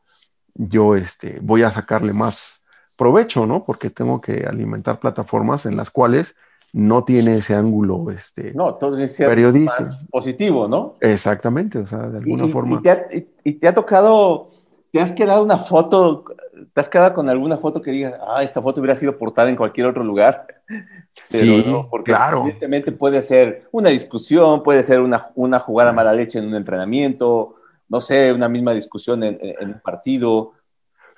[0.55, 2.58] yo este, voy a sacarle más
[2.99, 3.63] provecho, ¿no?
[3.63, 6.35] Porque tengo que alimentar plataformas en las cuales
[6.73, 9.97] no tiene ese ángulo este, no, todo periodista.
[10.11, 10.95] positivo, ¿no?
[10.99, 12.77] Exactamente, o sea, de alguna forma.
[12.77, 13.07] Y te, ha,
[13.43, 14.51] y te, ha, tocado,
[14.91, 16.25] te has quedado una foto,
[16.73, 19.55] te has quedado con alguna foto que digas, ah, esta foto hubiera sido portada en
[19.55, 20.45] cualquier otro lugar.
[21.31, 22.41] Pero sí, no, porque claro.
[22.41, 27.55] evidentemente puede ser una discusión, puede ser una, una jugada mala leche en un entrenamiento,
[27.87, 30.51] no sé, una misma discusión en, en un partido.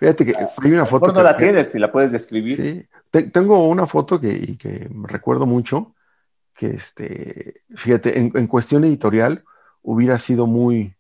[0.01, 1.13] Fíjate que hay una foto.
[1.13, 2.55] no la tienes, si la puedes describir.
[3.11, 5.93] Sí, tengo una foto que, que recuerdo mucho,
[6.55, 9.43] que este, fíjate, en, cuestión editorial
[9.83, 10.95] hubiera sido muy,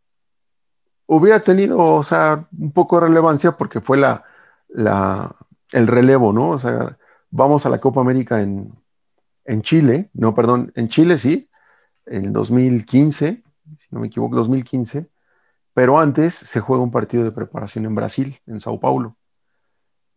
[1.07, 4.23] hubiera tenido, o sea, un poco de relevancia porque fue la,
[4.69, 5.35] la,
[5.71, 6.49] el relevo, ¿no?
[6.49, 6.95] O sea,
[7.31, 8.71] vamos a la Copa América en,
[9.45, 11.49] en Chile, no, perdón, en Chile sí,
[12.05, 13.41] en 2015,
[13.79, 15.07] si no me equivoco, 2015,
[15.73, 19.17] pero antes se juega un partido de preparación en Brasil, en Sao Paulo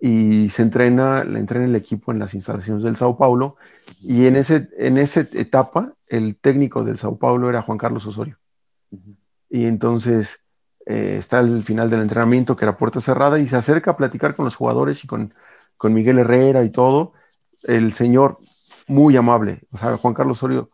[0.06, 3.56] y se entrena, le entrena el equipo en las instalaciones del Sao Paulo
[4.02, 8.36] y en, ese, en esa etapa el técnico del Sao Paulo era Juan Carlos Osorio.
[9.48, 10.40] Y entonces
[10.84, 14.34] eh, está el final del entrenamiento que era puerta cerrada y se acerca a platicar
[14.34, 15.32] con los jugadores y con,
[15.78, 17.14] con Miguel Herrera y todo.
[17.62, 18.36] El señor
[18.86, 20.68] muy amable, o sea, Juan Carlos Osorio,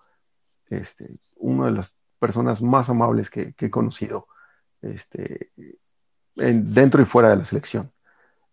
[0.71, 4.27] este, una de las personas más amables que, he conocido
[4.83, 5.53] este,
[6.35, 7.93] dentro y fuera de la selección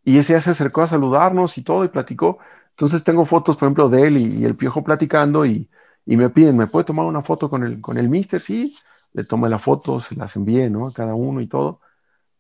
[0.08, 2.38] y ese ya se acercó a saludarnos y todo y platicó.
[2.70, 5.70] Entonces tengo fotos, por ejemplo, de él y, el piojo platicando y,
[6.06, 8.42] me piden, ¿me puede tomar una foto con el, con el mister?
[8.42, 8.74] Sí,
[9.12, 10.88] le tomé la foto, se las envié, ¿no?
[10.88, 11.82] A cada uno y todo.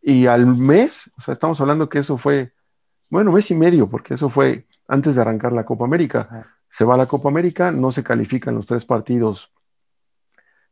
[0.01, 2.53] Y al mes, o sea, estamos hablando que eso fue,
[3.11, 6.45] bueno, mes y medio, porque eso fue antes de arrancar la Copa América.
[6.69, 9.51] Se va a la Copa América, no se califican los tres partidos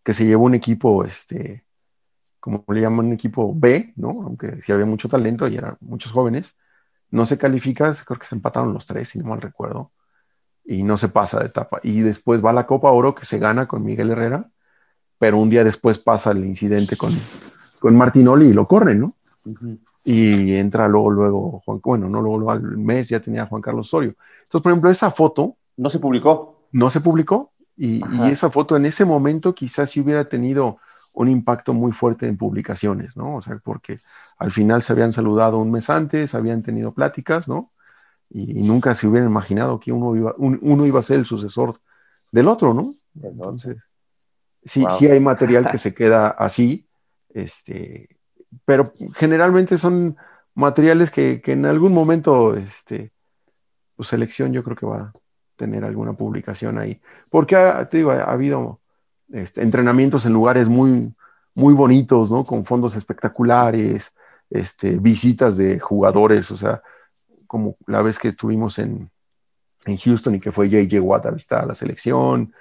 [0.02, 1.65] que se llevó un equipo, este,
[2.46, 4.10] como le llaman, un equipo B, ¿no?
[4.24, 6.56] Aunque sí había mucho talento y eran muchos jóvenes
[7.12, 9.92] no se califica, creo que se empataron los tres, si no mal recuerdo,
[10.66, 11.80] y no se pasa de etapa.
[11.82, 14.50] Y después va la Copa Oro que se gana con Miguel Herrera,
[15.18, 17.12] pero un día después pasa el incidente con,
[17.80, 19.14] con Martinoli y lo corren, ¿no?
[20.04, 24.16] Y entra luego, luego, Juan, bueno, no luego, al mes ya tenía Juan Carlos Osorio.
[24.44, 25.56] Entonces, por ejemplo, esa foto...
[25.78, 26.68] No se publicó.
[26.72, 27.54] No se publicó.
[27.78, 30.78] Y, y, esa foto en ese momento quizás si hubiera tenido
[31.16, 33.38] un impacto muy fuerte en publicaciones, ¿no?
[33.38, 34.00] O sea, porque
[34.38, 37.72] al final se habían saludado un mes antes, habían tenido pláticas, ¿no?
[38.30, 41.80] Y, nunca se hubieran imaginado que uno iba, uno iba a ser el sucesor
[42.32, 42.92] del otro, ¿no?
[43.22, 43.78] Entonces,
[44.64, 46.88] sí, sí hay material que se queda así,
[47.30, 48.18] este,
[48.66, 50.18] pero generalmente son
[50.54, 53.12] materiales que, en algún momento, este,
[53.96, 55.14] pues selección yo creo que va a
[55.56, 57.00] tener alguna publicación ahí.
[57.32, 57.56] Porque,
[57.90, 58.82] te digo, ha habido
[59.32, 61.14] este, entrenamientos en lugares muy,
[61.54, 62.44] muy bonitos, ¿no?
[62.46, 64.12] Con fondos espectaculares,
[64.50, 66.82] este, visitas de jugadores, o sea,
[67.48, 69.10] como la vez que estuvimos en,
[70.04, 72.52] Houston y que fue JJ Watt a visitar a la selección,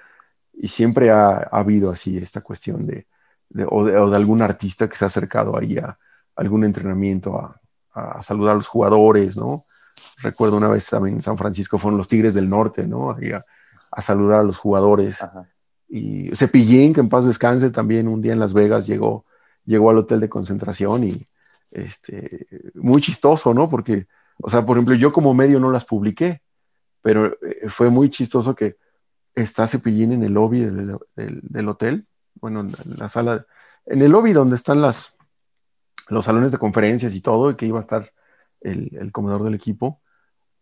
[0.53, 3.07] y siempre ha, habido así esta cuestión de,
[3.67, 5.97] o de, algún artista que se ha acercado ahí a,
[6.35, 9.63] algún entrenamiento a, saludar a los jugadores, ¿no?
[10.17, 13.11] Recuerdo una vez también en San Francisco fueron los Tigres del Norte, ¿no?
[13.91, 15.17] a, saludar a los jugadores.
[15.87, 19.25] Y Cepillín, que en paz descanse, también un día en Las Vegas llegó,
[19.65, 21.27] llegó al hotel de concentración y
[21.71, 23.69] este, muy chistoso, ¿no?
[23.69, 24.07] Porque,
[24.41, 26.41] o sea, por ejemplo, yo como medio no las publiqué,
[27.01, 28.77] pero eh, fue muy chistoso que
[29.35, 33.45] está Cepillín en el lobby del, hotel, bueno, en la sala,
[33.85, 35.17] en el lobby donde están las,
[36.07, 38.11] los salones de conferencias y todo, y que iba a estar
[38.61, 40.01] el, el comedor del equipo,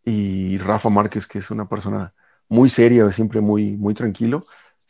[0.03, 2.13] y Rafa Márquez, que es una persona
[2.49, 4.43] muy seria, siempre muy, muy tranquilo,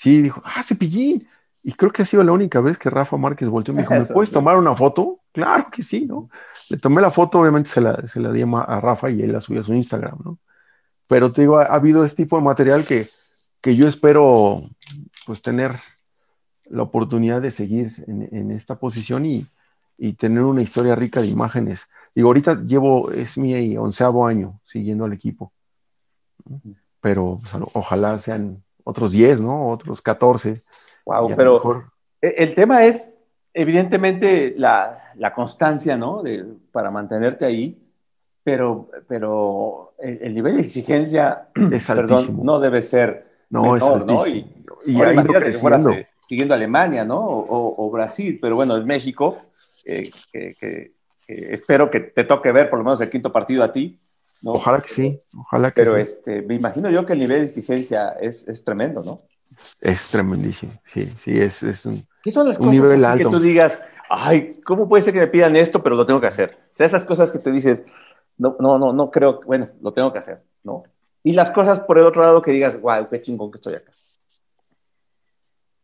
[0.03, 1.25] Sí, dijo, ah, cepillín.
[1.63, 3.93] Y creo que ha sido la única vez que Rafa Márquez volteó y me dijo,
[3.95, 5.21] ¿me puedes tomar una foto?
[5.31, 6.29] Claro que sí, ¿no?
[6.67, 9.39] Le tomé la foto, obviamente se la, se la di a Rafa y él la
[9.39, 10.39] subió a su Instagram, ¿no?
[11.07, 13.07] Pero te digo, ha, habido este tipo de material que,
[13.61, 14.63] que yo espero
[15.25, 15.79] pues tener
[16.65, 19.47] la oportunidad de seguir en, en esta posición y,
[19.97, 21.89] y, tener una historia rica de imágenes.
[22.13, 25.53] Digo, ahorita llevo, es mi onceavo año siguiendo al equipo,
[26.99, 29.69] pero pues, ojalá sean otros 10, ¿no?
[29.69, 30.61] Otros 14.
[31.05, 31.83] Wow, pero
[32.21, 33.13] e, el tema es,
[33.53, 36.23] evidentemente, la, constancia, ¿no?
[36.71, 37.79] para mantenerte ahí,
[38.43, 44.27] pero, pero el, nivel de exigencia, es perdón, no debe ser no, menor, ¿no?
[44.27, 44.45] Y,
[44.85, 45.91] y ha ido creciendo.
[46.21, 47.19] siguiendo Alemania, ¿no?
[47.21, 49.37] O, Brasil, pero bueno, es México,
[49.85, 50.93] eh, que,
[51.27, 53.99] espero que te toque ver por lo menos el quinto partido a ti.
[54.43, 54.51] ¿No?
[54.51, 58.09] Ojalá que sí, ojalá que Pero este, me imagino yo que el nivel de exigencia
[58.21, 59.23] es, es tremendo, ¿no?
[59.81, 64.61] Es tremendísimo, sí, sí, es, es un, ¿Qué son las cosas que tú digas, ay,
[64.65, 66.57] ¿cómo puede ser que me pidan esto, pero lo tengo que hacer?
[66.73, 67.83] O sea, esas cosas que te dices,
[68.37, 70.83] no, no, no, no creo, bueno, lo tengo que hacer, ¿no?
[71.21, 73.91] Y las cosas por el otro lado que digas, wow, qué chingón que estoy acá.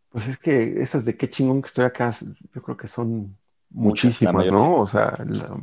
[0.09, 2.13] Pues es que esas de qué chingón que estoy acá,
[2.53, 3.37] yo creo que son
[3.69, 4.81] muchísimas, ¿no?
[4.81, 5.17] O sea,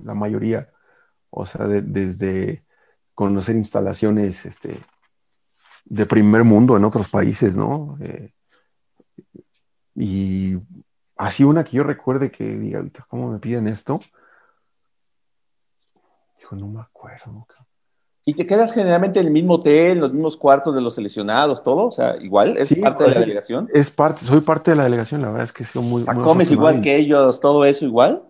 [0.04, 0.70] la, mayoría.
[1.30, 2.64] O sea, desde
[3.16, 4.78] conocer instalaciones este,
[5.86, 7.96] de primer mundo en otros países, ¿no?
[8.00, 8.30] Eh,
[9.96, 10.58] y
[11.16, 14.00] así una que yo recuerde que diga, ¿cómo me piden esto?
[16.38, 17.46] Dijo, no me acuerdo.
[18.26, 21.86] ¿Y te quedas generalmente en el mismo hotel, los mismos cuartos de los seleccionados, todo?
[21.86, 23.68] O sea, igual, ¿es parte de la delegación?
[23.72, 26.04] Es parte, soy parte de la delegación, la verdad es que soy muy...
[26.04, 28.24] ¿Comes igual que ellos, todo eso igual?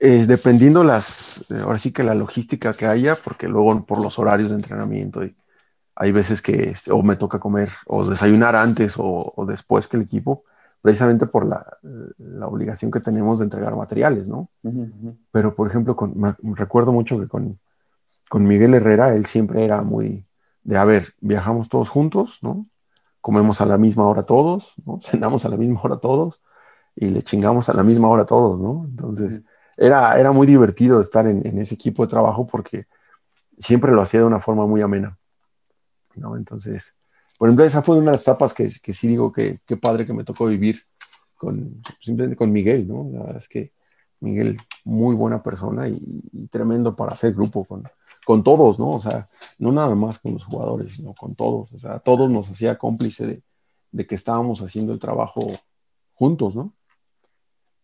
[0.00, 4.56] Dependiendo las, ahora sí que la logística que haya, porque luego por los horarios de
[4.56, 5.36] entrenamiento y
[5.94, 10.04] hay veces que este, o me toca comer o desayunar antes o, después que el
[10.04, 10.44] equipo,
[10.80, 11.66] precisamente por la,
[12.46, 14.48] obligación que tenemos de entregar materiales, ¿no?
[15.30, 15.94] Pero, por ejemplo,
[16.42, 17.58] recuerdo mucho que con,
[18.30, 20.24] con Miguel Herrera, él siempre era muy
[20.62, 22.66] de, a ver, viajamos todos juntos, ¿no?
[23.20, 25.00] Comemos a la misma hora todos, ¿no?
[25.02, 26.40] Cenamos a la misma hora todos
[26.94, 28.84] y le chingamos a la misma hora todos, ¿no?
[28.88, 29.42] Entonces,
[29.80, 32.86] era, era muy divertido estar en, ese equipo de trabajo porque
[33.58, 35.18] siempre lo hacía de una forma muy amena,
[36.16, 36.36] ¿no?
[36.36, 36.96] Entonces,
[37.38, 40.06] por ejemplo, esa fue una de las etapas que, que sí digo que qué padre
[40.06, 40.84] que me tocó vivir
[41.36, 43.10] con, simplemente con Miguel, ¿no?
[43.12, 43.72] La verdad es que
[44.20, 45.98] Miguel, muy buena persona y,
[46.32, 47.82] y tremendo para hacer grupo con,
[48.24, 48.90] con todos, ¿no?
[48.90, 49.28] O sea,
[49.58, 51.72] no nada más con los jugadores, sino con todos.
[51.72, 53.42] O sea, todos nos hacía cómplice
[53.92, 55.40] de, que estábamos haciendo el trabajo
[56.14, 56.72] juntos, ¿no?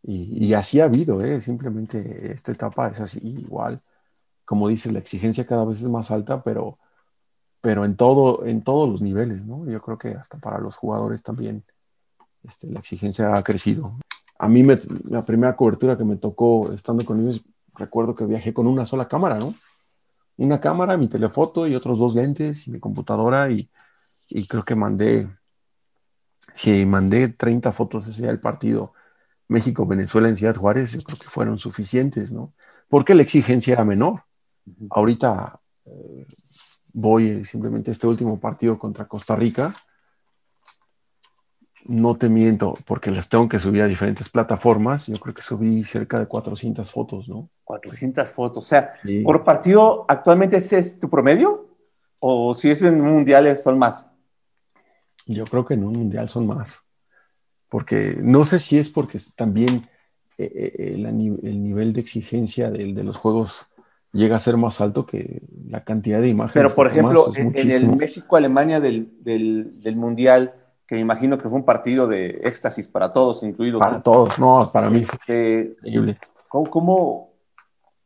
[0.08, 1.40] Y, así ha habido, ¿eh?
[1.40, 3.82] Simplemente esta etapa es así, igual.
[4.44, 6.78] Como dices, la exigencia cada vez es más alta, pero,
[7.60, 9.66] pero en, todo, en todos los niveles, ¿no?
[9.68, 11.64] Yo creo que hasta para los jugadores también
[12.44, 13.98] este, la exigencia ha crecido.
[14.38, 14.64] A mí
[15.08, 17.42] la primera cobertura que me tocó estando con ellos,
[17.74, 19.54] recuerdo que viajé con una sola cámara, ¿no?
[20.36, 23.68] una cámara, mi telefoto y otros dos lentes y mi computadora y,
[24.48, 25.28] creo que mandé,
[26.52, 28.92] si mandé 30 fotos ese día del partido
[29.48, 32.52] México-Venezuela en Ciudad Juárez, yo creo que fueron suficientes, ¿no?
[32.88, 34.22] Porque la exigencia era menor.
[34.90, 36.26] Ahorita eh,
[36.92, 39.74] voy simplemente a este último partido contra Costa Rica
[41.88, 45.06] no te miento, porque las tengo que subir a diferentes plataformas.
[45.06, 47.48] Yo creo que subí cerca de 400 fotos, ¿no?
[47.64, 48.64] 400 fotos.
[48.64, 48.94] O sea,
[49.24, 51.68] por partido, ¿actualmente ese es tu promedio?
[52.18, 54.08] ¿O si es en mundiales son más?
[55.26, 56.82] Yo creo que en un mundial son más.
[57.68, 59.88] Porque no sé si es porque también
[60.38, 63.66] eh, eh, el, nivel de exigencia de, de, los juegos
[64.12, 66.54] llega a ser más alto que la cantidad de imágenes.
[66.54, 70.54] Pero, por ejemplo, en, el México-Alemania del, del, del mundial
[70.86, 73.78] que me imagino que fue un partido de éxtasis para todos, incluido.
[73.78, 75.00] Para todos, no, para mí.
[75.00, 76.18] Este, increíble.
[76.48, 77.32] ¿cómo,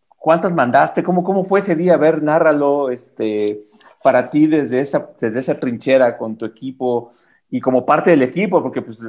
[0.09, 1.03] cuántas mandaste?
[1.03, 1.95] ¿Cómo, ¿Cómo fue ese día?
[1.95, 3.67] A ver, nárralo, este,
[4.03, 7.13] para ti desde esa, desde esa trinchera con tu equipo
[7.51, 9.01] y como parte del equipo, porque pues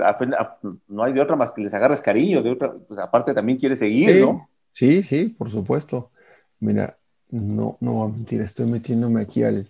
[0.87, 3.79] no hay de otra más que les agarres cariño, de otra, pues aparte también quieres
[3.79, 4.49] seguir, ¿no?
[4.71, 6.11] Sí, sí, por supuesto.
[6.59, 6.97] Mira,
[7.29, 9.69] no, no voy a mentir, estoy metiéndome aquí al,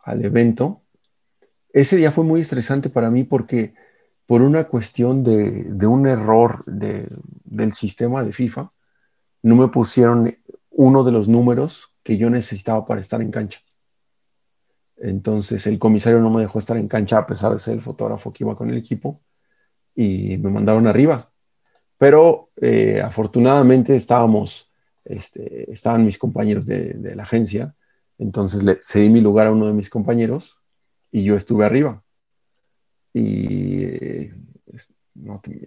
[0.00, 0.82] al evento
[1.72, 3.74] ese día fue muy estresante para mí porque
[4.26, 8.72] por una cuestión de, un error del sistema de FIFA,
[9.42, 10.36] no me pusieron
[10.70, 13.60] uno de los números que yo necesitaba para estar en cancha.
[15.00, 18.32] Entonces el comisario no me dejó estar en cancha a pesar de ser el fotógrafo
[18.32, 19.20] que iba con el equipo
[19.94, 21.30] y me mandaron arriba.
[21.98, 24.70] Pero eh, afortunadamente estábamos,
[25.04, 27.74] este, estaban mis compañeros de, la agencia,
[28.18, 30.58] entonces le cedí mi lugar a uno de mis compañeros
[31.10, 32.02] y yo estuve arriba.
[33.12, 34.34] Y eh,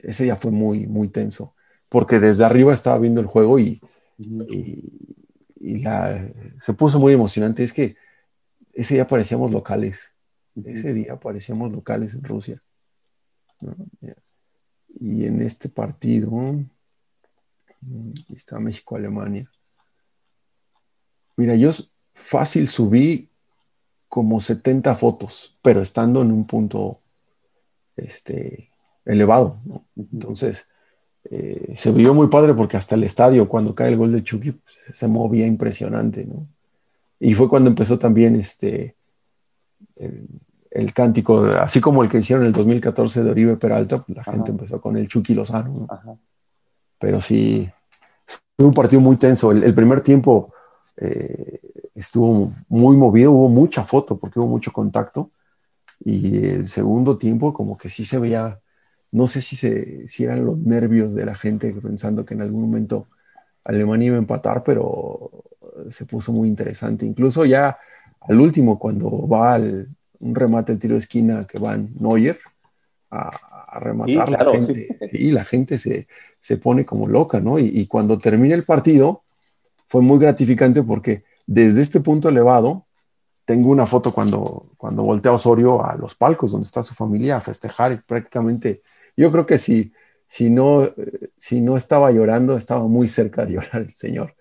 [0.04, 1.54] ese día fue muy, muy tenso,
[1.90, 3.82] porque desde arriba estaba viendo el juego y,
[6.62, 7.64] se puso muy emocionante.
[7.64, 7.96] Es que
[8.74, 10.13] ese día parecíamos locales,
[10.63, 12.61] ese día parecíamos locales en Rusia.
[14.99, 19.49] Y en este partido, mm, está México-Alemania.
[21.38, 21.72] Mira, yo
[22.13, 23.30] fácil subí
[24.07, 26.99] como 70 fotos, pero estando en un punto
[27.95, 28.69] este,
[29.05, 29.59] elevado.
[29.95, 30.67] Entonces,
[31.30, 34.51] eh, se vio muy padre porque hasta el estadio, cuando cae el gol de Chucky,
[34.51, 36.26] pues, se movía impresionante.
[36.26, 36.47] ¿no?
[37.24, 38.95] Y fue cuando empezó también este,
[40.72, 44.24] el cántico, así como el que hicieron en el 2014 de Oribe Peralta, pues la
[44.24, 45.88] gente empezó con el Chucky Lozano.
[46.97, 47.69] Pero sí,
[48.57, 49.51] fue un partido muy tenso.
[49.51, 50.51] El, primer tiempo
[50.97, 51.59] eh,
[51.93, 55.30] estuvo muy movido, hubo mucha foto porque hubo mucho contacto.
[56.03, 58.59] Y el segundo tiempo, como que sí se veía,
[59.11, 62.61] no sé si, se, si eran los nervios de la gente pensando que en algún
[62.61, 63.09] momento
[63.63, 65.30] Alemania iba a empatar, pero
[65.89, 67.05] se puso muy interesante.
[67.05, 67.78] Incluso ya
[68.22, 72.39] al último, cuando va al, un remate el tiro de esquina que va en Neuer
[73.09, 73.30] a,
[73.80, 76.07] rematar la gente, y la gente se,
[76.39, 77.57] se, pone como loca, ¿no?
[77.57, 79.24] Y, cuando termina el partido,
[79.88, 82.86] fue muy gratificante porque desde este punto elevado,
[83.45, 87.41] tengo una foto cuando, cuando voltea Osorio a los palcos donde está su familia a
[87.41, 88.82] festejar y prácticamente,
[89.15, 89.93] yo creo que si,
[90.28, 90.89] si, no,
[91.38, 94.36] si no estaba llorando, estaba muy cerca de llorar el señor,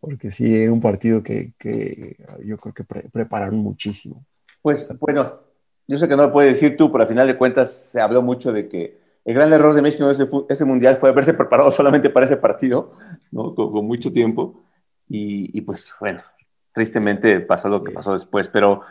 [0.00, 4.24] porque sí, era un partido que, que yo creo que prepararon muchísimo.
[4.62, 5.40] Pues bueno,
[5.86, 8.22] yo sé que no lo puedes decir tú, pero al final de cuentas se habló
[8.22, 11.70] mucho de que el gran error de México en ese, ese mundial fue haberse preparado
[11.70, 12.92] solamente para ese partido,
[13.30, 13.54] ¿no?
[13.54, 14.62] con, mucho tiempo.
[15.08, 16.22] Y, y, pues bueno,
[16.72, 18.82] tristemente pasó lo que pasó después, pero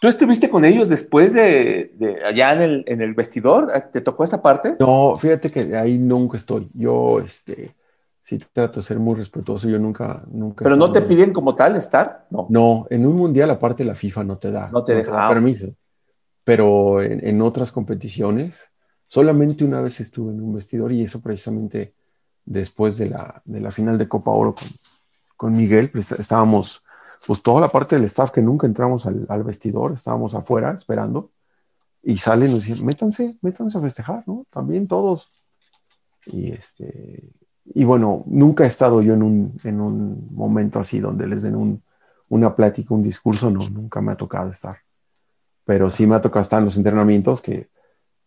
[0.00, 3.70] ¿tú estuviste con ellos después de, de allá en el, en el, vestidor?
[3.92, 4.76] ¿Te tocó esa parte?
[4.80, 6.68] No, fíjate que ahí nunca estoy.
[6.72, 7.74] Yo, este,
[8.28, 10.22] sí trato de ser muy respetuoso, yo nunca...
[10.30, 12.26] nunca ¿Pero no te piden como tal estar?
[12.28, 12.46] No.
[12.50, 15.24] No, en un mundial aparte la FIFA no te da, no te, deja.
[15.24, 15.68] Ah, permiso.
[16.44, 18.70] Pero en, en, otras competiciones,
[19.06, 21.94] solamente una vez estuve en un vestidor y eso precisamente
[22.44, 24.68] después de la, de la final de Copa Oro con,
[25.34, 26.82] con Miguel, pues estábamos,
[27.26, 31.30] pues toda la parte del staff que nunca entramos al, al vestidor, estábamos afuera esperando
[32.02, 34.44] y salen y nos dicen, métanse, métanse a festejar, ¿no?
[34.50, 35.30] También todos.
[36.26, 37.32] Y este,
[37.74, 41.56] y bueno, nunca he estado yo en un, en un momento así donde les den
[41.56, 41.82] un,
[42.28, 44.78] una plática, un discurso, no, nunca me ha tocado estar.
[45.64, 47.68] Pero sí me ha tocado estar en los entrenamientos que,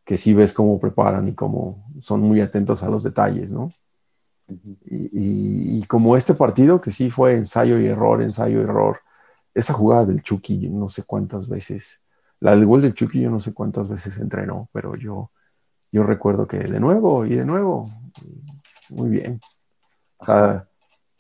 [0.06, 3.70] que sí ves cómo preparan y cómo son muy atentos a los detalles, ¿no?
[4.86, 9.00] y, y, como este partido, que sí fue ensayo y error, ensayo y error,
[9.54, 12.02] esa jugada del Chucky, no sé cuántas veces,
[12.40, 15.32] la del gol del Chucky, yo no sé cuántas veces entrenó, pero yo,
[15.92, 17.90] yo recuerdo que de nuevo y de nuevo,
[18.92, 19.40] muy bien.
[20.18, 20.68] O sea,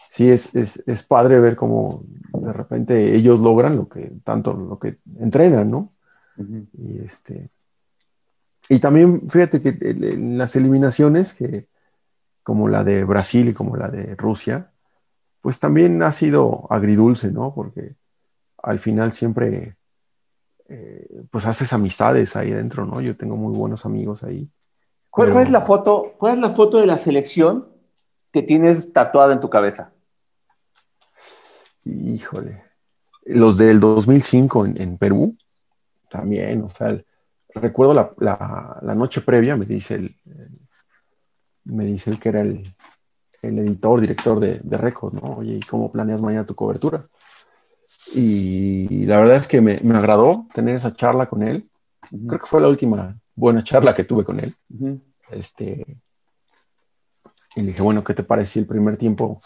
[0.09, 2.03] sí es, es, es, padre ver cómo
[2.33, 5.93] de repente ellos logran lo que tanto lo que entrenan, ¿no?
[6.37, 7.49] Y este
[8.69, 11.67] y también fíjate que en las eliminaciones que
[12.43, 14.71] como la de Brasil y como la de Rusia,
[15.41, 17.53] pues también ha sido agridulce, ¿no?
[17.53, 17.95] Porque
[18.61, 19.77] al final siempre
[20.69, 23.01] eh, pues haces amistades ahí dentro, ¿no?
[23.01, 24.49] Yo tengo muy buenos amigos ahí.
[25.11, 26.13] ¿Cuál, es la foto?
[26.17, 27.67] ¿Cuál es la foto de la selección
[28.31, 29.91] que tienes tatuada en tu cabeza?
[31.83, 32.63] Híjole.
[33.25, 35.37] Los del 2005 en, Perú,
[36.09, 36.99] también, o sea,
[37.53, 40.15] recuerdo la, noche previa, me dice el,
[41.65, 42.73] me dice el que era el,
[43.43, 45.37] editor, director de, de Record, ¿no?
[45.37, 47.07] Oye, ¿y cómo planeas mañana tu cobertura?
[48.13, 51.69] Y la verdad es que me, agradó tener esa charla con él.
[52.09, 54.55] Creo que fue la última buena charla que tuve con él.
[55.31, 55.85] Este,
[57.55, 59.41] y le dije, bueno, ¿qué te parece si el primer tiempo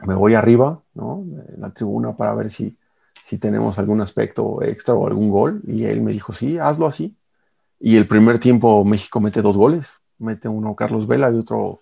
[0.00, 1.24] me voy arriba, ¿no?
[1.48, 2.76] En la tribuna para ver si,
[3.22, 5.62] si tenemos algún aspecto extra o algún gol.
[5.66, 7.16] Y él me dijo, sí, hazlo así.
[7.80, 10.00] Y el primer tiempo México mete dos goles.
[10.18, 11.80] Mete uno Carlos Vela y otro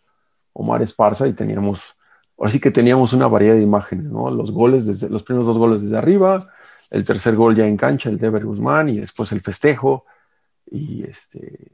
[0.52, 1.96] Omar Esparza y teníamos,
[2.38, 4.30] ahora sí que teníamos una variedad de imágenes, ¿no?
[4.30, 6.46] Los goles desde, los primeros dos goles desde arriba,
[6.90, 10.04] el tercer gol ya en cancha, el de Ever Guzmán y después el festejo.
[10.70, 11.70] Y este,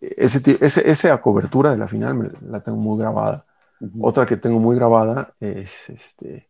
[0.00, 3.46] ese, esa cobertura de la final la tengo muy grabada.
[4.00, 6.48] Otra que tengo muy grabada es este,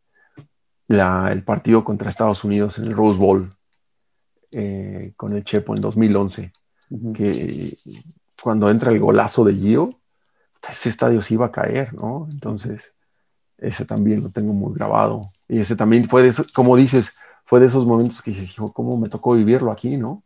[0.86, 3.50] la, el partido contra Estados Unidos en el Rose Bowl
[4.52, 6.52] eh, con el Chepo en 2011,
[7.14, 7.76] que
[8.40, 9.98] cuando entra el golazo de Gio,
[10.68, 12.28] ese estadio se iba a caer, ¿no?
[12.30, 12.94] Entonces,
[13.58, 15.32] ese también lo tengo muy grabado.
[15.48, 18.96] Y ese también fue de, como dices, fue de esos momentos que dices, hijo, ¿cómo
[18.96, 20.22] me tocó vivirlo aquí, no?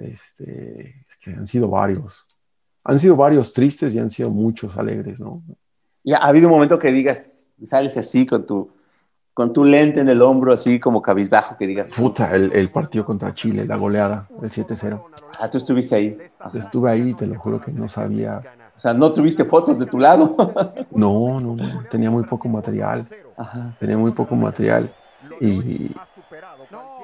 [0.00, 2.26] Este, que han sido varios.
[2.84, 5.42] Han sido varios tristes y han sido muchos alegres, ¿no?
[6.02, 7.28] Y ha habido un momento que digas,
[7.62, 8.72] sales así con tu,
[9.34, 11.88] con tu lente en el hombro, así como cabizbajo, que digas.
[11.90, 15.02] Puta, el, el partido contra Chile, la goleada, el 7-0.
[15.38, 16.18] Ah, tú estuviste ahí.
[16.54, 18.42] Estuve ahí te lo juro que no sabía.
[18.76, 20.34] O sea, ¿no tuviste fotos de tu lado?
[20.90, 21.84] no, no, no.
[21.90, 23.06] Tenía muy poco material.
[23.78, 24.92] Tenía muy poco material.
[25.38, 25.94] Y,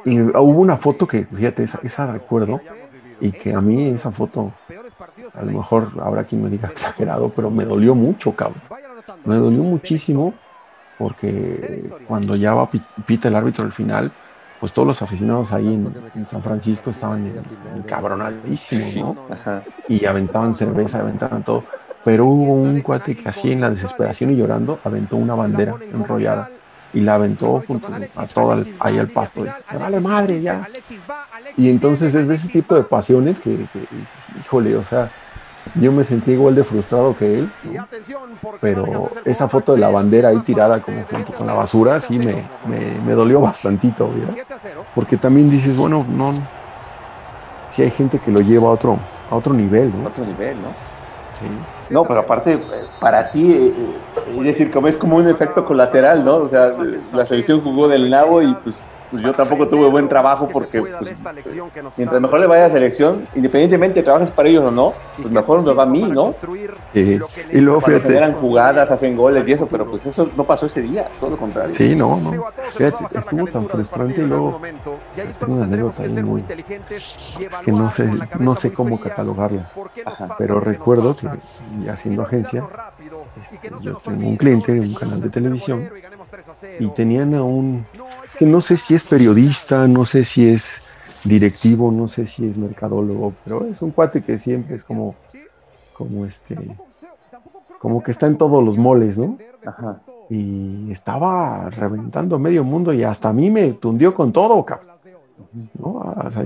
[0.07, 2.59] y, hubo una foto que, fíjate, esa, esa recuerdo,
[3.21, 4.53] y que a mí esa foto,
[5.35, 8.62] a lo mejor habrá quien me diga exagerado, pero me dolió mucho, cabrón.
[9.25, 10.35] Me dolió muchísimo
[10.99, 12.69] porque cuando ya va
[13.07, 14.12] pita el árbitro al final,
[14.59, 17.31] pues todos los aficionados ahí en, San Francisco estaban
[17.77, 19.17] encabronadísimos, ¿no?
[19.89, 21.64] Y aventaban cerveza, aventaban todo.
[22.05, 26.51] Pero hubo un cuate que así en la desesperación y llorando aventó una bandera enrollada
[26.93, 29.45] y la aventó junto a todo ahí al pasto.
[29.45, 30.66] Y, vale madre ya.
[31.57, 33.66] Y entonces es de ese tipo de pasiones que,
[34.41, 35.11] híjole, o sea,
[35.74, 37.53] yo me sentí igual de frustrado que él,
[38.61, 42.45] pero esa foto de la bandera ahí tirada como junto con la basura sí me,
[43.05, 44.11] me, dolió bastantito,
[44.95, 46.34] Porque también dices, bueno, no,
[47.72, 48.99] si hay gente que lo lleva a otro,
[49.30, 50.09] a otro nivel, ¿no?
[50.09, 50.96] otro nivel, ¿no?
[51.39, 51.93] Sí.
[51.93, 52.59] No, pero aparte,
[52.99, 56.37] para ti, eh, eh, es decir, como es como un efecto colateral, ¿no?
[56.37, 56.72] O sea,
[57.12, 58.76] la selección jugó del nabo y pues
[59.11, 60.95] pues yo tampoco tuve buen trabajo porque pues,
[61.97, 65.31] mientras mejor le vaya a la selección, independientemente de trabajes para ellos o no, pues
[65.31, 66.35] mejor nos va a mí, ¿no?
[66.93, 67.19] Sí.
[67.53, 68.09] Y luego fíjate.
[68.09, 71.37] generan jugadas, hacen goles y eso, pero pues eso no pasó ese día, todo lo
[71.37, 71.75] contrario.
[71.75, 72.33] Sí, no, no.
[72.77, 74.61] Fíjate, estuvo tan frustrante y luego
[75.39, 76.43] tengo una anécdota ahí muy
[77.65, 79.71] que no sé, no sé cómo catalogarla,
[80.39, 82.65] pero recuerdo que haciendo agencia,
[83.53, 85.89] este, yo tengo un cliente, un canal de televisión
[86.78, 87.87] y tenían a un,
[88.26, 90.80] es que no sé si es periodista, no sé si es
[91.24, 95.14] directivo, no sé si es mercadólogo, pero es un cuate que siempre es como,
[95.93, 96.57] como este,
[97.80, 99.39] como que está en todos los moles, ¿no?
[100.28, 104.97] Y estaba reventando medio mundo y hasta a mí me tundió con todo, cabrón.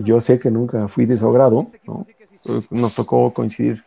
[0.05, 2.07] yo sé que nunca fui desogrado, ¿no?
[2.71, 3.85] Nos tocó coincidir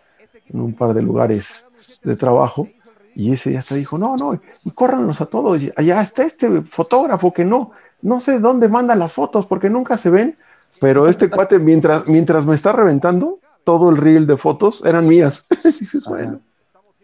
[0.49, 1.65] en un par de lugares
[2.03, 2.67] de trabajo
[3.15, 5.61] y ese día hasta dijo, no, no, y córranos a todos.
[5.61, 9.97] Y allá está este fotógrafo que no, no sé dónde manda las fotos porque nunca
[9.97, 10.37] se ven,
[10.79, 15.45] pero este cuate mientras, mientras me está reventando, todo el reel de fotos eran mías.
[15.63, 16.39] Dices, bueno.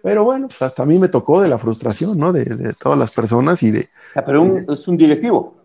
[0.02, 2.32] Pero bueno, pues hasta a mí me tocó de la frustración, ¿no?
[2.32, 3.90] De, todas las personas y de...
[4.26, 5.56] pero es un directivo.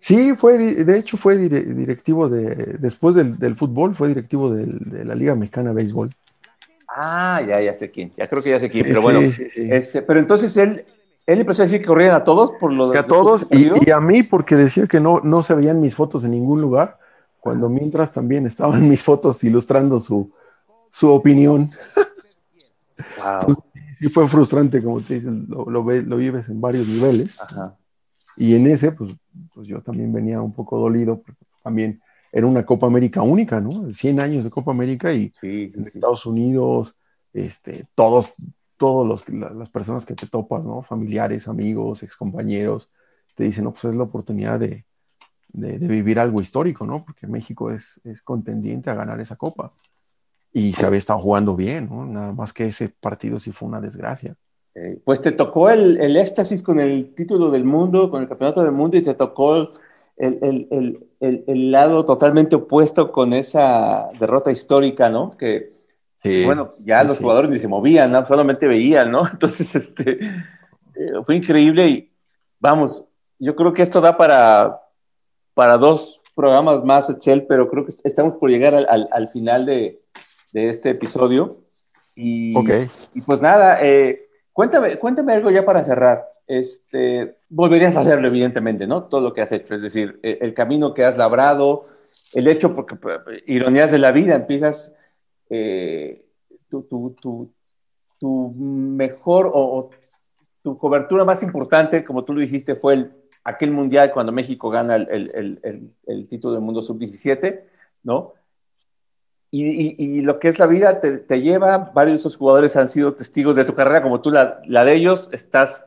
[0.00, 5.14] Sí, fue, de hecho fue directivo de, después del, del fútbol, fue directivo de la
[5.14, 6.10] Liga Mexicana de Béisbol.
[6.96, 10.18] Ah, ya, ya sé quién, ya creo que ya sé quién, pero bueno, este, pero
[10.18, 10.84] entonces él,
[11.26, 12.98] él empezó a decir que corrían a todos por lo de...
[12.98, 16.32] A todos y, a mí porque decía que no, no se veían mis fotos en
[16.32, 16.98] ningún lugar,
[17.38, 20.32] cuando mientras también estaban mis fotos ilustrando su,
[20.90, 21.70] su opinión.
[23.44, 23.54] Wow.
[23.98, 27.40] sí fue frustrante, como te dicen, lo, lo, lo vives en varios niveles.
[27.40, 27.76] Ajá.
[28.40, 29.14] Y en ese, pues,
[29.54, 31.22] pues yo también venía un poco dolido,
[31.62, 32.00] también
[32.32, 33.92] era una Copa América única, ¿no?
[33.92, 36.94] 100 años de Copa América y en Estados Unidos,
[37.32, 38.32] este, todos,
[38.76, 40.82] todos los, las personas que te topas, ¿no?
[40.82, 42.90] Familiares, amigos, excompañeros,
[43.34, 44.84] te dicen, no, pues es la oportunidad de,
[45.52, 47.04] de, vivir algo histórico, ¿no?
[47.04, 49.72] Porque México es, es contendiente a ganar esa Copa.
[50.52, 52.04] Y se había estado jugando bien, ¿no?
[52.04, 54.34] Nada más que ese partido sí fue una desgracia.
[54.74, 58.62] Eh, pues te tocó el, el, éxtasis con el título del mundo, con el campeonato
[58.62, 59.70] del mundo y te tocó
[60.20, 65.30] el, el, lado totalmente opuesto con esa derrota histórica, ¿no?
[65.30, 65.72] Que,
[66.44, 68.24] bueno, ya los jugadores ni se movían, ¿no?
[68.26, 69.26] solamente veían, ¿no?
[69.32, 72.12] Entonces, este, eh, fue increíble y
[72.58, 73.04] vamos,
[73.38, 74.80] yo creo que esto da para,
[75.54, 80.02] para dos programas más, Excel, pero creo que estamos por llegar al, al, final de,
[80.52, 81.58] de, este episodio.
[82.14, 82.54] Y,
[83.14, 88.84] y pues nada, eh, cuéntame, cuéntame algo ya para cerrar este, volverías a hacerlo, evidentemente,
[88.84, 89.04] ¿no?
[89.04, 91.84] Todo lo que has hecho, es decir, e, el, camino que has labrado,
[92.32, 92.98] el hecho, porque
[93.46, 94.96] ironías de la vida, empiezas
[95.48, 96.26] eh,
[96.68, 97.52] tu, tu,
[98.18, 99.90] tu, mejor o,
[100.60, 103.12] tu cobertura más importante, como tú lo dijiste, fue el,
[103.44, 105.30] aquel mundial cuando México gana el,
[105.62, 107.62] el, el título del mundo sub-17,
[108.02, 108.34] ¿no?
[109.52, 112.88] Y, y, lo que es la vida te, te, lleva, varios de esos jugadores han
[112.88, 115.86] sido testigos de tu carrera, como tú la, la de ellos, estás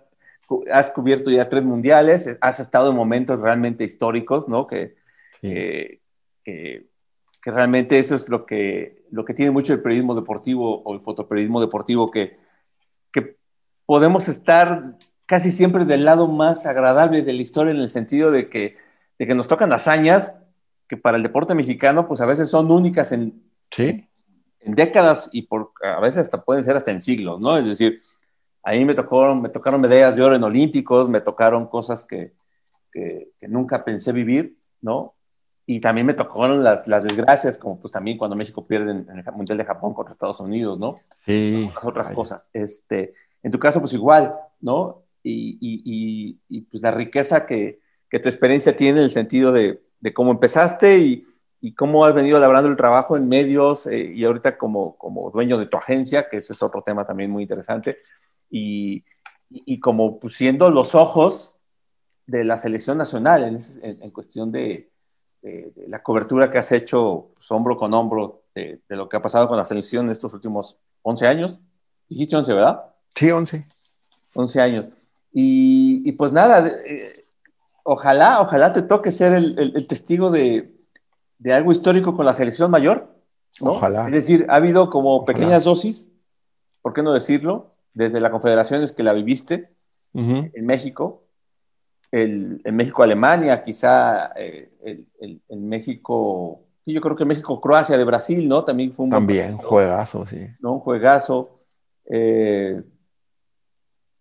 [0.72, 4.68] has cubierto ya tres mundiales, has estado en momentos realmente históricos, ¿no?
[4.68, 4.95] Que,
[5.41, 5.99] que,
[7.45, 11.59] realmente eso es lo que, lo que tiene mucho el periodismo deportivo o el fotoperiodismo
[11.59, 12.38] deportivo, que,
[13.11, 13.38] que
[13.86, 18.49] podemos estar casi siempre del lado más agradable de la historia en el sentido de
[18.49, 18.78] que,
[19.20, 20.36] de que nos tocan hazañas
[20.88, 23.41] que para el deporte mexicano pues a veces son únicas en,
[23.76, 24.07] ¿Sí?
[24.65, 27.57] en décadas y por, a veces hasta pueden ser hasta en siglos, ¿no?
[27.57, 28.01] Es decir,
[28.63, 32.34] a mí me, tocó, me tocaron medallas de oro en olímpicos, me tocaron cosas que,
[32.91, 35.15] que, nunca pensé vivir, ¿no?
[35.65, 39.34] Y también me tocaron las, las, desgracias, como pues también cuando México pierde en, el
[39.34, 40.99] Mundial de Japón contra Estados Unidos, ¿no?
[41.26, 41.69] Sí.
[41.82, 42.49] otras cosas.
[42.53, 45.03] Este, en tu caso, pues igual, ¿no?
[45.21, 49.82] Y, y, y, pues la riqueza que, que, tu experiencia tiene en el sentido de,
[49.99, 51.26] de cómo empezaste y,
[51.66, 55.57] y, cómo has venido labrando el trabajo en medios eh, y ahorita como, como dueño
[55.57, 57.99] de tu agencia, que ese es otro tema también muy interesante
[58.49, 59.05] y,
[59.80, 61.53] como pues, siendo los ojos
[62.28, 64.91] de la selección nacional en, cuestión de,
[65.88, 69.57] la cobertura que has hecho pues, hombro con hombro de, lo que ha pasado con
[69.57, 71.59] la selección en estos últimos 11 años.
[72.09, 72.84] Dijiste 11, ¿verdad?
[73.16, 73.66] Sí, 11.
[74.36, 74.89] 11 años.
[75.32, 77.26] Y, pues nada, eh,
[77.84, 80.72] ojalá, ojalá te toque ser el, testigo de,
[81.52, 83.14] algo histórico con la selección mayor.
[83.60, 84.08] Ojalá.
[84.08, 86.12] Es decir, ha habido como pequeñas dosis,
[86.82, 87.76] ¿por qué no decirlo?
[87.94, 89.70] Desde la Confederación es que la viviste
[90.14, 91.24] en México,
[92.12, 94.70] el, en México-Alemania, quizá eh,
[95.20, 98.64] el, México, yo creo que México-Croacia de Brasil, ¿no?
[98.64, 100.48] También fue un También, juegazo, sí.
[100.60, 100.74] ¿no?
[100.74, 101.60] Un juegazo.
[102.06, 102.82] Eh,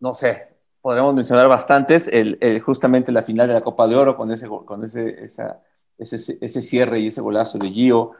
[0.00, 0.48] no sé,
[0.80, 4.84] podremos mencionar bastantes, el, justamente la final de la Copa de Oro con ese, con
[4.84, 5.28] ese,
[5.98, 8.12] ese, cierre y ese golazo de Gio.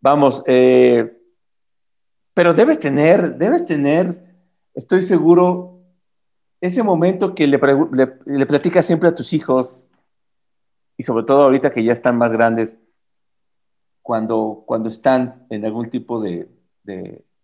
[0.00, 1.18] Vamos, eh,
[2.34, 4.34] pero debes tener, debes tener,
[4.74, 5.80] estoy seguro,
[6.60, 7.58] ese momento que le,
[8.26, 9.82] le, platicas siempre a tus hijos,
[10.96, 12.78] y sobre todo ahorita que ya están más grandes,
[14.02, 16.48] cuando, cuando están en algún tipo de,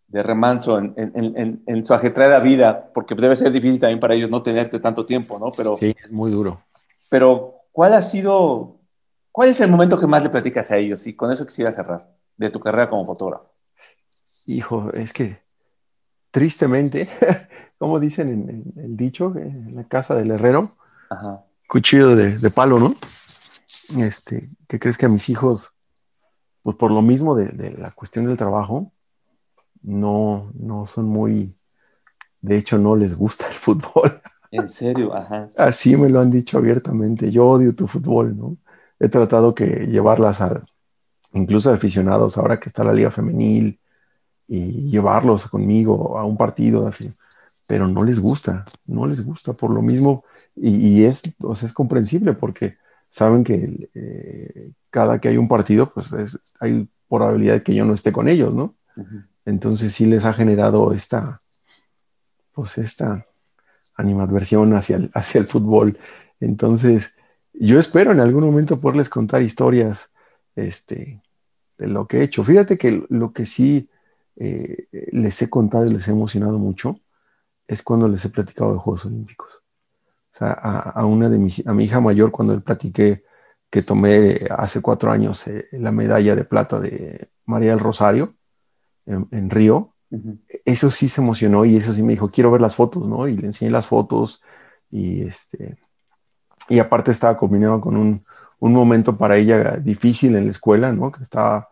[0.09, 4.81] de remanso en, su ajetreada vida, porque debe ser difícil también para ellos no tenerte
[4.81, 5.53] tanto tiempo, ¿no?
[5.53, 6.63] Pero, sí, es muy duro.
[7.11, 8.78] Pero, ¿cuál ha sido,
[9.39, 11.07] cuál es el momento que más le platicas a ellos?
[11.07, 13.49] Y con eso quisiera cerrar, de tu carrera como fotógrafo.
[14.47, 15.45] Hijo, es que
[16.33, 17.09] tristemente,
[17.79, 20.75] como dicen en, el dicho, en la casa del herrero,
[21.69, 22.93] cuchillo de, palo, ¿no?
[23.97, 25.71] Este, que crees que a mis hijos,
[26.63, 28.91] pues por lo mismo de la cuestión del trabajo,
[29.83, 31.57] no, no son muy,
[32.41, 34.21] de hecho no les gusta el fútbol.
[34.51, 35.15] ¿En serio?
[35.15, 35.49] Ajá.
[35.57, 38.57] Así me lo han dicho abiertamente, yo odio tu fútbol, ¿no?
[39.01, 40.63] He tratado que llevarlas a,
[41.33, 43.81] incluso a aficionados, ahora que está la liga femenil,
[44.49, 46.91] y llevarlos conmigo a un partido,
[47.67, 50.25] pero no les gusta, no les gusta por lo mismo,
[50.57, 52.79] y, es, o es comprensible porque
[53.11, 56.13] saben que eh, cada que hay un partido, pues
[56.59, 58.75] hay probabilidad de que yo no esté con ellos, ¿no?
[59.45, 61.43] Entonces sí les ha generado esta,
[62.53, 63.27] pues esta
[63.95, 65.99] animadversión hacia el, hacia el fútbol.
[66.41, 67.15] Entonces,
[67.61, 70.11] yo espero en algún momento poderles contar historias
[70.55, 71.23] este,
[71.77, 72.45] de lo que he hecho.
[72.45, 73.89] Fíjate que lo que sí
[74.37, 77.01] eh, les he contado y les he emocionado mucho
[77.67, 79.49] es cuando les he platicado de Juegos Olímpicos.
[80.35, 83.25] O sea, a, una de mis, a mi hija mayor cuando le platiqué
[83.71, 88.35] que tomé hace cuatro años eh, la medalla de plata de María del Rosario,
[89.07, 89.95] en, Río,
[90.67, 93.27] eso sí se emocionó y eso sí me dijo, quiero ver las fotos, ¿no?
[93.27, 94.43] Y le enseñé las fotos
[94.91, 95.79] y este,
[96.69, 98.25] y aparte estaba combinado con un,
[98.61, 101.11] un momento para ella difícil en la escuela, ¿no?
[101.13, 101.69] Que estaba,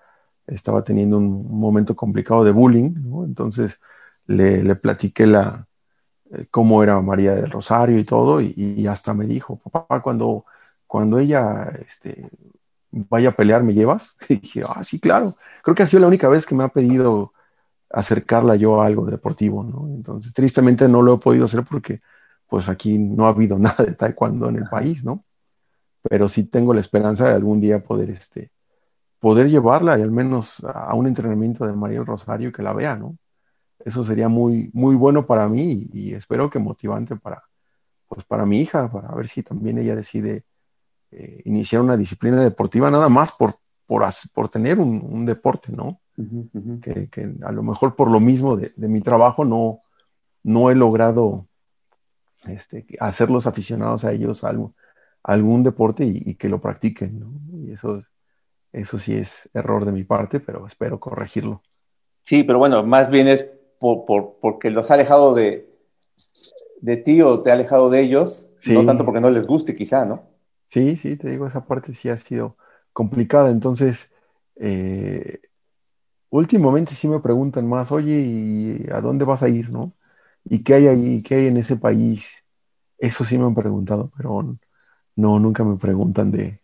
[0.46, 2.94] estaba teniendo un, momento complicado de bullying.
[3.24, 3.80] Entonces
[4.26, 5.66] le, le platiqué la,
[6.32, 10.44] eh, cómo era María del Rosario y todo, y, hasta me dijo, papá, cuando,
[10.86, 12.28] cuando ella este,
[12.90, 14.16] vaya a pelear, ¿me llevas?
[14.28, 15.36] Y dije, ah, sí, claro.
[15.62, 17.32] Creo que ha sido la única vez que me ha pedido
[17.90, 19.64] acercarla yo a algo deportivo.
[19.88, 22.00] Entonces, tristemente no lo he podido hacer porque,
[22.48, 25.24] pues aquí no ha habido nada de taekwondo en el país, ¿no?
[26.02, 28.50] Pero sí tengo la esperanza de algún día poder, este,
[29.18, 33.16] poder llevarla y al menos a un entrenamiento de María Rosario que la vea, ¿no?
[33.84, 37.42] Eso sería muy, muy bueno para mí y, y espero que motivante para,
[38.08, 40.44] pues para mi hija, para ver si también ella decide
[41.12, 46.00] eh, iniciar una disciplina deportiva nada más por, por, por tener un, deporte, ¿no?
[46.82, 49.80] Que, a lo mejor por lo mismo de, mi trabajo no,
[50.42, 51.46] no he logrado
[52.48, 54.52] este, hacerlos aficionados a ellos a,
[55.22, 57.32] algún deporte y, que lo practiquen, ¿no?
[57.58, 58.02] Y eso,
[58.72, 61.62] eso sí es error de mi parte, pero espero corregirlo.
[62.24, 63.42] Sí, pero bueno, más bien es
[63.78, 64.04] por,
[64.40, 65.68] porque los ha alejado de,
[66.80, 70.04] de ti o te ha alejado de ellos, no tanto porque no les guste quizá,
[70.04, 70.24] ¿no?
[70.66, 72.56] Sí, sí, te digo, esa parte sí ha sido
[72.92, 73.50] complicada.
[73.50, 74.12] Entonces,
[74.56, 75.40] eh,
[76.30, 79.92] últimamente sí me preguntan más, oye, ¿y a dónde vas a ir, no?
[80.46, 81.22] ¿Y qué hay ahí?
[81.22, 82.30] ¿Qué hay en ese país?
[82.98, 84.56] Eso sí me han preguntado, pero
[85.16, 86.60] no, nunca me preguntan de,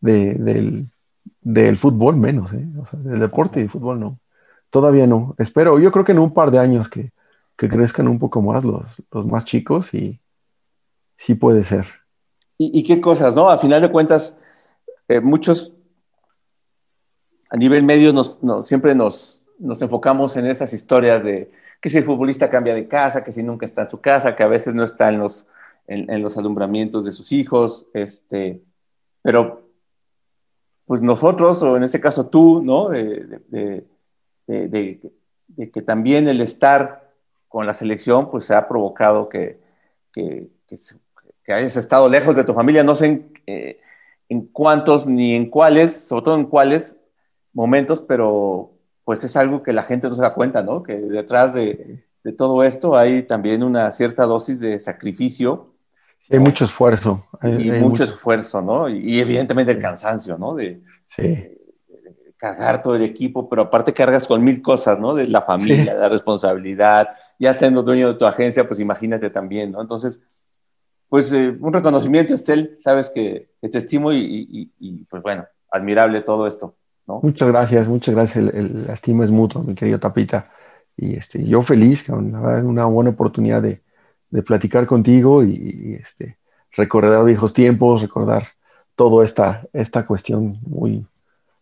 [0.00, 2.66] del, fútbol menos, ¿eh?
[2.80, 4.18] O sea, del deporte y fútbol no.
[4.70, 5.34] Todavía no.
[5.38, 7.12] Espero, yo creo que en un par de años que,
[7.56, 10.20] que crezcan un poco más los, los más chicos y
[11.16, 11.86] sí puede ser
[12.70, 13.50] y, qué cosas, ¿no?
[13.50, 14.38] A final de cuentas,
[15.08, 15.72] eh, muchos
[17.50, 19.42] a nivel medio nos, siempre nos,
[19.80, 21.50] enfocamos en esas historias de
[21.82, 24.44] que si el futbolista cambia de casa, que si nunca está en su casa, que
[24.44, 25.48] a veces no está en los,
[25.88, 28.62] en, los alumbramientos de sus hijos, este,
[29.20, 29.68] pero
[30.86, 32.88] pues nosotros, o en este caso tú, ¿no?
[32.88, 33.84] De,
[34.46, 37.12] que también el estar
[37.48, 39.58] con la selección, pues se ha provocado que,
[40.12, 40.50] que
[41.48, 43.80] hayas estado lejos de tu familia, no sé en, eh,
[44.28, 46.94] en cuántos ni en cuáles, sobre todo en cuáles
[47.52, 48.71] momentos, pero
[49.04, 50.82] pues es algo que la gente no se da cuenta, ¿no?
[50.82, 55.74] Que detrás de, de todo esto hay también una cierta dosis de sacrificio.
[56.30, 57.26] Hay mucho esfuerzo.
[57.42, 58.88] y mucho, esfuerzo, ¿no?
[58.88, 60.54] Y, evidentemente el cansancio, ¿no?
[60.54, 60.82] De,
[62.36, 65.14] cargar todo el equipo, pero aparte cargas con mil cosas, ¿no?
[65.14, 67.08] De la familia, la responsabilidad,
[67.38, 69.80] ya siendo dueño de tu agencia, pues imagínate también, ¿no?
[69.80, 70.22] Entonces,
[71.08, 76.74] pues eh, un reconocimiento, Estel, sabes que, te estimo y, pues bueno, admirable todo esto,
[77.06, 80.50] Muchas gracias, muchas gracias, el, el, la es mutuo, mi querido Tapita.
[80.96, 83.82] Y este, yo feliz, con una buena oportunidad de,
[84.32, 86.38] de platicar contigo y, este,
[86.72, 88.48] recordar viejos tiempos, recordar
[88.96, 91.06] toda esta, esta cuestión muy,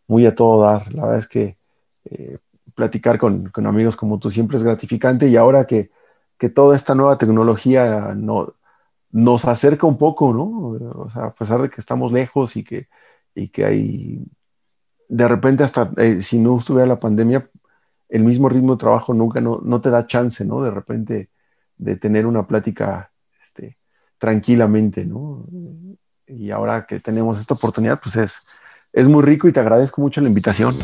[0.07, 0.93] muy a todo dar.
[0.95, 1.57] La verdad es que
[2.05, 2.39] eh,
[2.75, 5.91] platicar con, con, amigos como tú siempre es gratificante y ahora que,
[6.39, 8.55] que toda esta nueva tecnología no,
[9.11, 10.79] nos acerca un poco, ¿no?
[11.03, 12.89] O sea, a pesar de que estamos lejos y que,
[13.35, 14.25] y que hay,
[15.11, 17.51] de repente hasta, eh, si no estuviera la pandemia,
[18.09, 20.63] el mismo ritmo de trabajo nunca no, no, te da chance, ¿no?
[20.63, 21.31] De repente
[21.77, 23.11] de tener una plática
[23.43, 23.77] este,
[24.19, 25.47] tranquilamente, ¿no?
[26.27, 28.47] Y ahora que tenemos esta oportunidad, pues es,
[28.93, 30.75] es muy rico y te agradezco mucho la invitación.